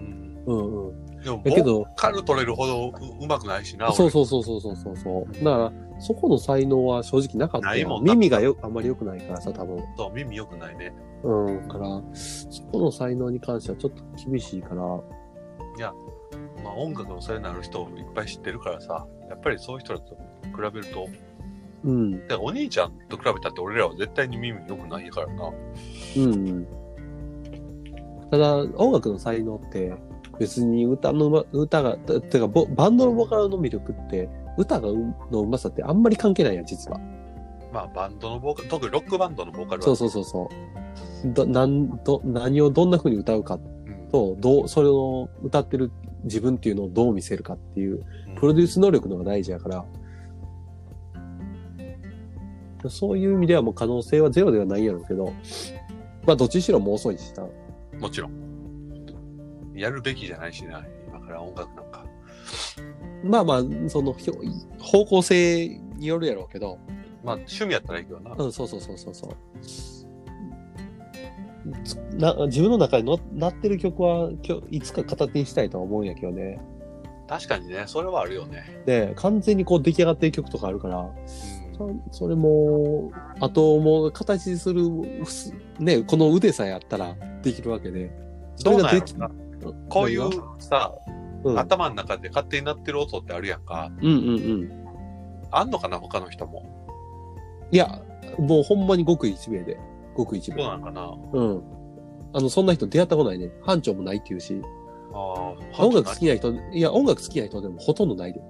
[0.54, 1.22] んうん。
[1.22, 2.94] でも、だけどボーカル取れるほどう
[3.24, 3.92] うまくないしな。
[3.92, 5.44] そうそうそうそうそうそうそう。
[5.44, 9.76] だから、そこの才能は正直なかったよないもんな耳がよあんまり良くないからさ、多分。
[9.76, 10.94] 俺そう耳良くないね。
[11.24, 11.68] うん。
[11.68, 14.76] だから、そこの才能に関してはちょっと厳しいから。
[16.64, 21.08] まあ音楽のそれなる人をいっぱい知ってるからさ、やっぱりそういう人らと比べると、
[21.84, 22.28] うん。
[22.28, 25.50] でお兄ちゃんと比べたって俺らは絶対に耳良くないからな。
[26.18, 26.68] うんうん。
[28.32, 29.94] ただ、音楽の才能って、
[30.40, 34.98] 別に歌の歌が、ててかボ、バンドのボーカルの魅力って、歌がう
[35.32, 37.00] のうまさってあんまり関係ないやん、実は。
[37.72, 39.86] まあバンドのボーカル、特にロックバンドのボーカルは。
[39.86, 40.50] そうそうそうそ
[41.26, 41.34] う。
[41.34, 44.10] ど、なん、ど、何をどんな風に歌うかうん。
[44.12, 45.92] と、どう、それを歌ってる
[46.24, 48.06] 自分っていうのをどう見せるかっていう、うん
[48.40, 49.86] プロデュース能力の方が大事やから、
[52.88, 55.34] そういう意味ではもう可能性はゼロではないんやろうけど、
[56.26, 57.46] まあどっちにしろもう遅いしな。
[58.00, 58.32] もちろん。
[59.76, 62.06] やるべきじゃないしな、今から音楽なんか。
[63.24, 64.16] まあまあ、その、
[64.80, 65.68] 方向性
[65.98, 66.80] によるやろうけど、
[67.24, 68.36] まあ趣味やったらいいけどな。
[68.38, 69.36] うん、そうそうそうそうそう。
[71.84, 76.60] つな自分の中にのなってる曲は今日いつか形にしたいとは思うんやけどね。
[77.28, 78.82] 確かにね、それはあるよね。
[78.86, 83.10] で、完全にこう出来上がってる曲とかあるから、うんそそれも、
[83.40, 84.84] あともう形にする、
[85.26, 88.12] すね、この腕さえあったらできるわけで。
[88.64, 89.32] どうなんやろな。
[89.88, 90.94] こういうさ、
[91.46, 93.90] うん、頭の中で勝手になってる音ってあるやんか。
[94.02, 94.32] うんうんう
[94.66, 94.72] ん。
[95.52, 96.66] あんのかな、他の人も。
[97.72, 98.02] いや、
[98.38, 99.80] もうほんまにごく一名で。
[100.16, 100.68] ごく一どう名。
[100.72, 101.18] なんかな。
[101.32, 101.64] うん。
[102.34, 103.52] あの、そんな人出会ったことないね。
[103.64, 104.62] 班長もないっていうし。
[105.14, 108.42] ああ、音楽好きな人、いや、音楽好きな人でもほとんどないで。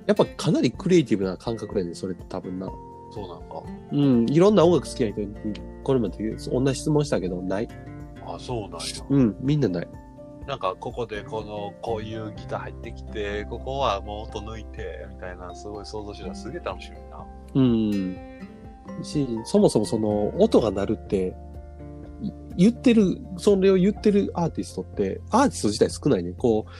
[0.00, 2.68] うんやっぱかなりクリエイティブな感覚やねそれって多分な。
[3.12, 3.62] そうなんか。
[3.92, 4.26] うん。
[4.30, 5.34] いろんな音楽好きな人に、
[5.82, 7.68] これまで同じ質問したけど、ない？
[8.24, 8.78] あそうなんや。
[9.08, 9.36] うん。
[9.40, 9.88] みんなない。
[10.46, 17.26] なんか、ここでこの、こういうギター入ってきて、ここはもう音抜いて、みたいな、すごい想像してたらすげえ楽しみな。
[17.54, 19.04] うん。
[19.04, 21.36] し、そもそもその、音が鳴るって、
[22.22, 26.32] い言ってる、それを言ってるアーティストって、アーティスト自体少ないね。
[26.32, 26.70] こう、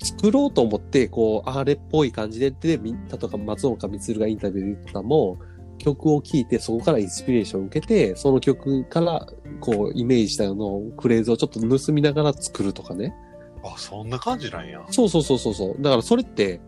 [0.00, 5.38] 作ろうと思って、こう、あれっぽい感じで、で、み例えば松岡充がインタビューで言ってたのも、
[5.78, 9.26] 曲を聴いて、そこからインスピレーションを受けて、その曲から、
[9.60, 13.14] こう、イメージしたのを、フレーズをちょっと盗みながら作るとかね。
[13.62, 14.84] あ、そんな感じなんや。
[14.90, 15.82] そうそうそうそうそう。
[15.82, 16.60] だからそれって、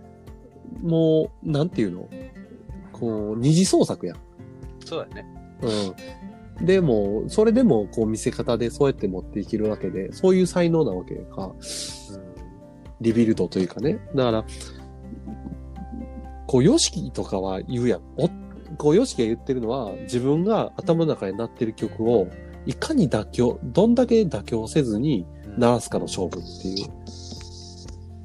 [0.83, 2.09] もう、なんていうの？
[2.93, 4.17] こう、二次創作やん。
[4.85, 5.27] そうだね。
[6.59, 6.67] うん。
[6.67, 11.47] でも、それでも、こう、見せ方でそうやって持っていけるわけで、そういう才能なわけか。
[11.47, 12.30] うん。
[13.01, 13.99] リビルドというかね。
[14.15, 14.45] だから、
[16.47, 18.01] こう、ヨシキとかは言うやん。
[18.17, 18.29] お
[18.77, 22.29] こう、ヨシキが言ってるのは、自分が頭の中になってる曲を、
[22.67, 25.27] いかに妥協、どんだけ妥協せずに
[25.57, 26.89] 鳴らすかの勝負っていう。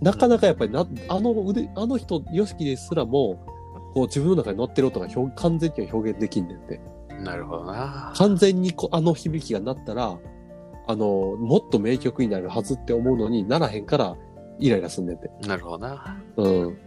[0.02, 3.46] なかなかやっぱりな、あの腕、あの人、ヨシキですらも、
[3.94, 6.82] こう自分の中に乗ってる音が表完全には表現できんねんって。
[7.24, 8.14] なるほどな。
[8.18, 10.18] 完全にこうあの響きがなったら、
[10.88, 14.16] あの、もっと名曲になるはずって思うのにならへんから、
[14.60, 15.30] イライラすんねんって。
[15.48, 16.18] なるほどな。
[16.38, 16.78] うん。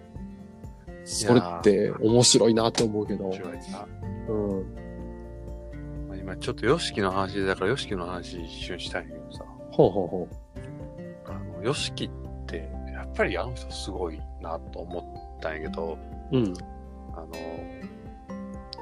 [1.05, 3.33] それって面白いなって思うけど面。
[3.35, 3.87] 白いな。
[4.29, 4.75] うん。
[6.09, 10.29] まあ今ちょっと YOSHIKI の話で、だから YOSHIKI の話一瞬したいんだけどさ、ほうほうほ
[11.27, 15.99] あの、YOSHIKI って、やっぱりあの人すごいなと思ったんやけど、
[16.33, 16.37] う。
[16.39, 16.55] うん。
[17.15, 17.29] あの、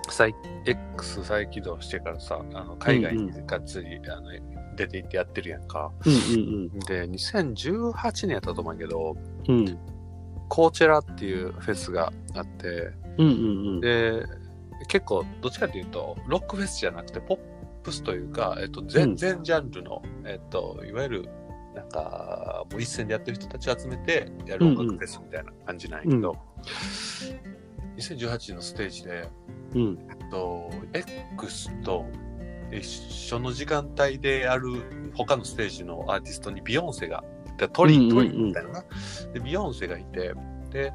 [0.08, 0.34] 再
[0.64, 4.32] X 再起動してからさ、あの海外にがっつり、あの
[4.76, 5.90] 出て行ってやってるやんか。
[6.04, 6.38] うんう
[6.74, 9.16] んで、2018年やったと思うんやけど、
[9.48, 9.68] うん。
[9.68, 9.78] うん。
[10.48, 13.80] コーチェラっていうフェスがあって、うんうんうん。
[13.80, 14.24] で、
[14.88, 17.38] 結構、どっちかというと、ロックフェスじゃなくて、ポッ
[17.82, 21.28] プスというか、えっと、全、うん全ジャンルの、えっと、いわゆる、
[21.74, 26.36] なんか、もう一線でやってる人たちを集めてやる音楽フェスみたいな感じなんやけど、
[27.96, 29.28] 2018のステージで、
[29.74, 29.98] うん。
[30.10, 32.06] えっと、X と
[32.72, 37.24] 一緒の時間帯でやる他のステージのアーティストにビヨンセが、
[37.58, 38.84] でトリトリみたいなな、
[39.32, 40.34] で、ビヨンセがいて、
[40.70, 40.92] で、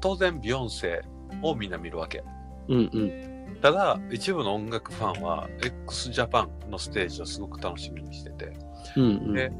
[0.00, 1.02] 当然ビヨンセ
[1.42, 2.22] をみんな見るわけ。
[2.68, 3.58] うんうん。
[3.60, 8.52] ただ、一部の音楽ファンは x ジャパンのステージをすごく楽しみにしてて、
[8.96, 9.32] うんうん。
[9.34, 9.50] で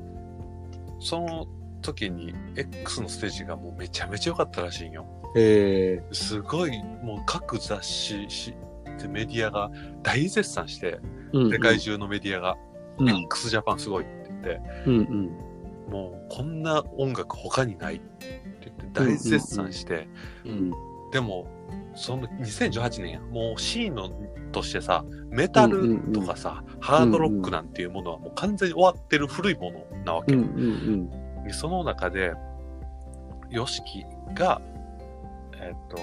[1.01, 1.47] その
[1.83, 5.07] 時に X のステージがもうめちゃめちゃ良かったらしいんよ。
[5.37, 8.27] えすごい、もう各雑誌
[8.99, 9.71] しメディアが
[10.03, 11.45] 大絶賛して、ー。
[11.45, 11.53] うん。
[11.53, 12.57] 世界中のメディアが、
[12.99, 13.09] うん。
[13.09, 15.91] x ジャパンすごいって言って、うんうん。
[15.91, 20.09] もうこんな音楽他にないって言って大絶賛して、
[20.45, 20.73] うん。
[21.13, 21.49] でも、
[21.95, 24.11] その2018年や、もうシーンの
[24.53, 30.35] としてさ、メタルとかさ、ハードロックなんていうものはもう完全に終わってる古いものなわけ。
[30.35, 32.35] うんうんでその中で、
[33.49, 34.61] ヨシキが、
[35.55, 35.97] えっと、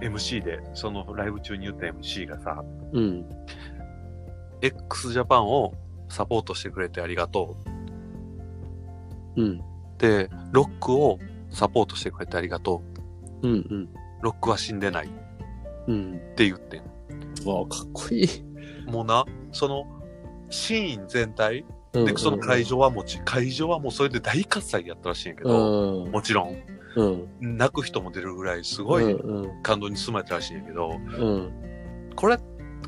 [0.00, 3.02] MC で、そのライブ中に言った MC がさ、うん。
[3.02, 3.26] うん。
[4.62, 5.74] x ジャパンを
[6.08, 7.56] サポートしてくれてありがと
[9.36, 9.60] ううん。
[9.98, 11.18] で、ロックを
[11.50, 12.82] サポートしてくれてありがと
[13.42, 13.82] うんうん。
[13.84, 13.88] う。
[14.22, 15.10] ロックは死んでないっ
[15.88, 16.20] うん。
[16.36, 16.80] て言ってん。
[17.48, 18.28] わあ、かっこいい。
[18.86, 19.86] もうな、その、
[20.50, 26.10] シーン全体、うんで、その会場はもち、会場はもうそれで大喝采やったらしいんやけど、うん。
[26.10, 26.56] もちろん、うん。
[27.40, 29.62] 泣く人も出るぐらいすごいうん。
[29.62, 31.52] 感動に包まれたらしいんやけど、うん。
[32.14, 32.38] これ、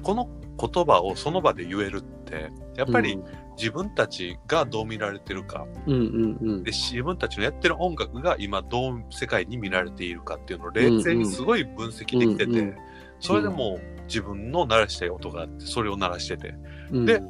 [0.03, 0.29] この
[0.59, 3.19] 言葉をその場で言えるって、やっぱり
[3.57, 12.75] 自分たちがどう見られてるか、で、自分たちのやってる音楽が今どう世界に見られているかっていうのを冷静にすごい分析できてて、
[13.21, 16.55] それでもう自分の鳴らしたい音があって、それを鳴らしてて、
[16.91, 17.05] うん。
[17.07, 17.23] で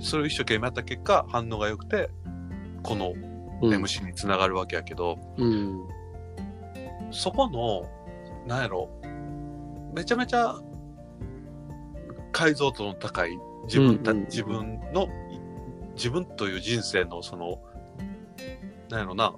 [0.00, 2.08] それを一生懸命やった結果、反応が良くて、
[2.82, 5.88] このうん MC につながるわけやけど、うん。
[7.12, 7.88] そこの、
[8.46, 8.88] なんやろ、
[9.94, 10.56] めちゃめちゃ
[12.32, 15.08] 解像度の高い自分た、うんうんうん自分の、
[15.94, 17.60] 自分という人生のその、
[18.88, 19.34] なんやろな、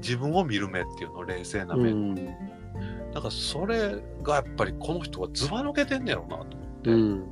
[0.00, 1.90] 自分を見る目っていうの、冷静な目。
[1.90, 2.14] うん。
[2.14, 6.48] なんかそれがやっぱりこの人がずば抜けてんねやろなと思っ
[6.82, 7.28] て、うん。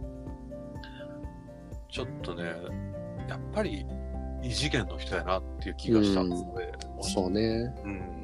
[1.90, 2.44] ちょっとね、
[3.28, 3.84] やっぱり
[4.42, 7.74] 異次元の人やなっていう気がしたんですので、そうね。
[7.84, 8.21] うん。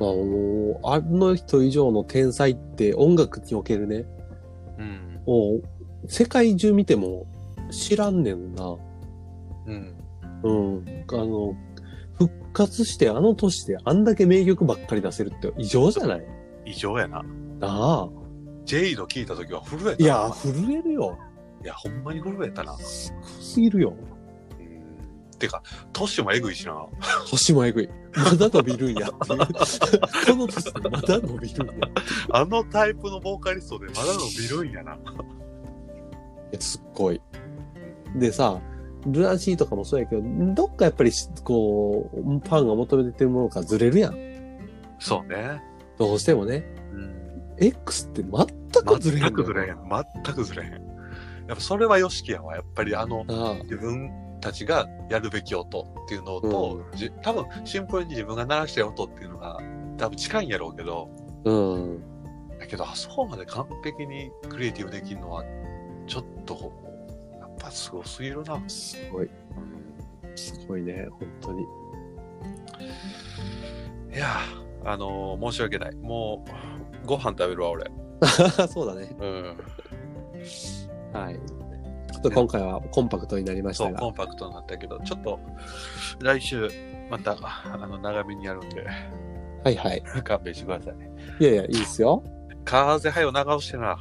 [0.00, 4.04] まあもう、あの人以上の天才って音楽におけるね、
[4.78, 5.20] うん。
[5.26, 7.26] もう、世界中見ても
[7.70, 8.76] 知らんねんな。
[9.66, 9.94] うん。
[10.42, 10.84] うん。
[11.12, 11.54] あの、
[12.14, 16.24] 復活してあの年であんだけ名曲ばっかり出せるって異常じゃない？
[16.66, 17.22] 異常やな。
[17.58, 18.08] なあ。
[18.64, 20.02] ジェイド聞いた時は震えた。
[20.02, 21.18] いや、震えるよ。
[21.62, 22.76] いや、ほんまに震えたな。
[22.78, 23.94] すごすぎるよ。
[25.44, 25.48] うん。
[25.48, 26.74] ってか、トッシュもえぐいしな。
[27.30, 27.88] 星もえぐい。
[28.16, 29.38] まだ伸びるんやっていう。
[30.26, 31.72] この年でまだ伸びるんや。
[31.74, 31.90] い
[32.30, 34.98] あのタイプのボーカリストでまだ伸びるんやな。
[36.54, 37.20] や、すっごい。
[38.16, 38.60] でさ、
[39.06, 40.22] ルナシーとかもそうやけど、
[40.54, 44.16] どっかやっぱりし、こう、ファンが求めてるものからずれるやん。
[44.98, 45.62] そうね。
[45.98, 46.64] どうしてもね。
[46.92, 47.56] うん。
[47.58, 49.78] X って全くずれへんのよ全くずれへん。
[50.24, 50.72] 全くずれへん。
[51.46, 52.54] やっぱそれはヨシキやわ。
[52.54, 54.10] やっぱりあの、ああ自分
[54.44, 59.58] たちがやるべき音っていうのと、じ多分シンプルに自分が鳴らしたい音っていうのが
[59.96, 61.08] 多分近いんやろうけど、
[61.44, 62.02] うん。
[62.58, 65.44] だけどあそこまで完璧にクリエイティブできるのは
[66.06, 66.72] ちょっと
[67.40, 68.62] やっぱすごすぎるな。
[68.68, 69.30] すごい。
[70.36, 71.62] すごいね、本当に。
[74.14, 75.94] いやーあのー申し訳ない。
[75.96, 76.44] も
[77.02, 77.90] うご飯食べるわ俺。
[78.68, 79.16] そうだね。
[79.18, 79.56] うん。
[81.14, 81.40] はい。
[82.24, 84.10] と今回はコンパクトになりましたがコ。
[84.10, 85.38] ンパクトになったけど、ちょっと
[86.20, 86.70] 来週
[87.10, 88.86] またあの長めにやるんで
[89.64, 90.02] はいはい。
[90.22, 90.94] 勘弁してください。
[91.40, 92.22] いやいや、いいですよ。
[92.64, 93.96] 風はよ長押してな。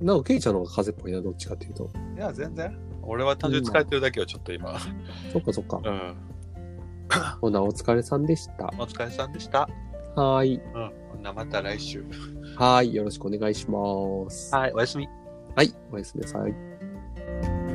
[0.00, 1.90] なんか、ケイちゃんの方が風っぽいな、どっちかっていうと。
[2.16, 2.76] いや全然。
[3.02, 4.78] 俺は単純に疲れてるだけはちょっと今。
[5.32, 5.80] そっかそっか。
[5.84, 6.16] うん。
[7.40, 8.66] ほな、お疲れさんでした。
[8.78, 9.68] お疲れさんでした。
[10.16, 10.54] はーい。
[10.56, 10.92] うん。
[11.12, 12.04] ほんなまた来週。
[12.56, 12.94] はーい。
[12.94, 14.54] よろしくお願いします。
[14.54, 15.08] はい、おやすみ。
[15.54, 15.72] はい。
[15.92, 16.67] おやすみなさい。
[17.28, 17.67] Bye.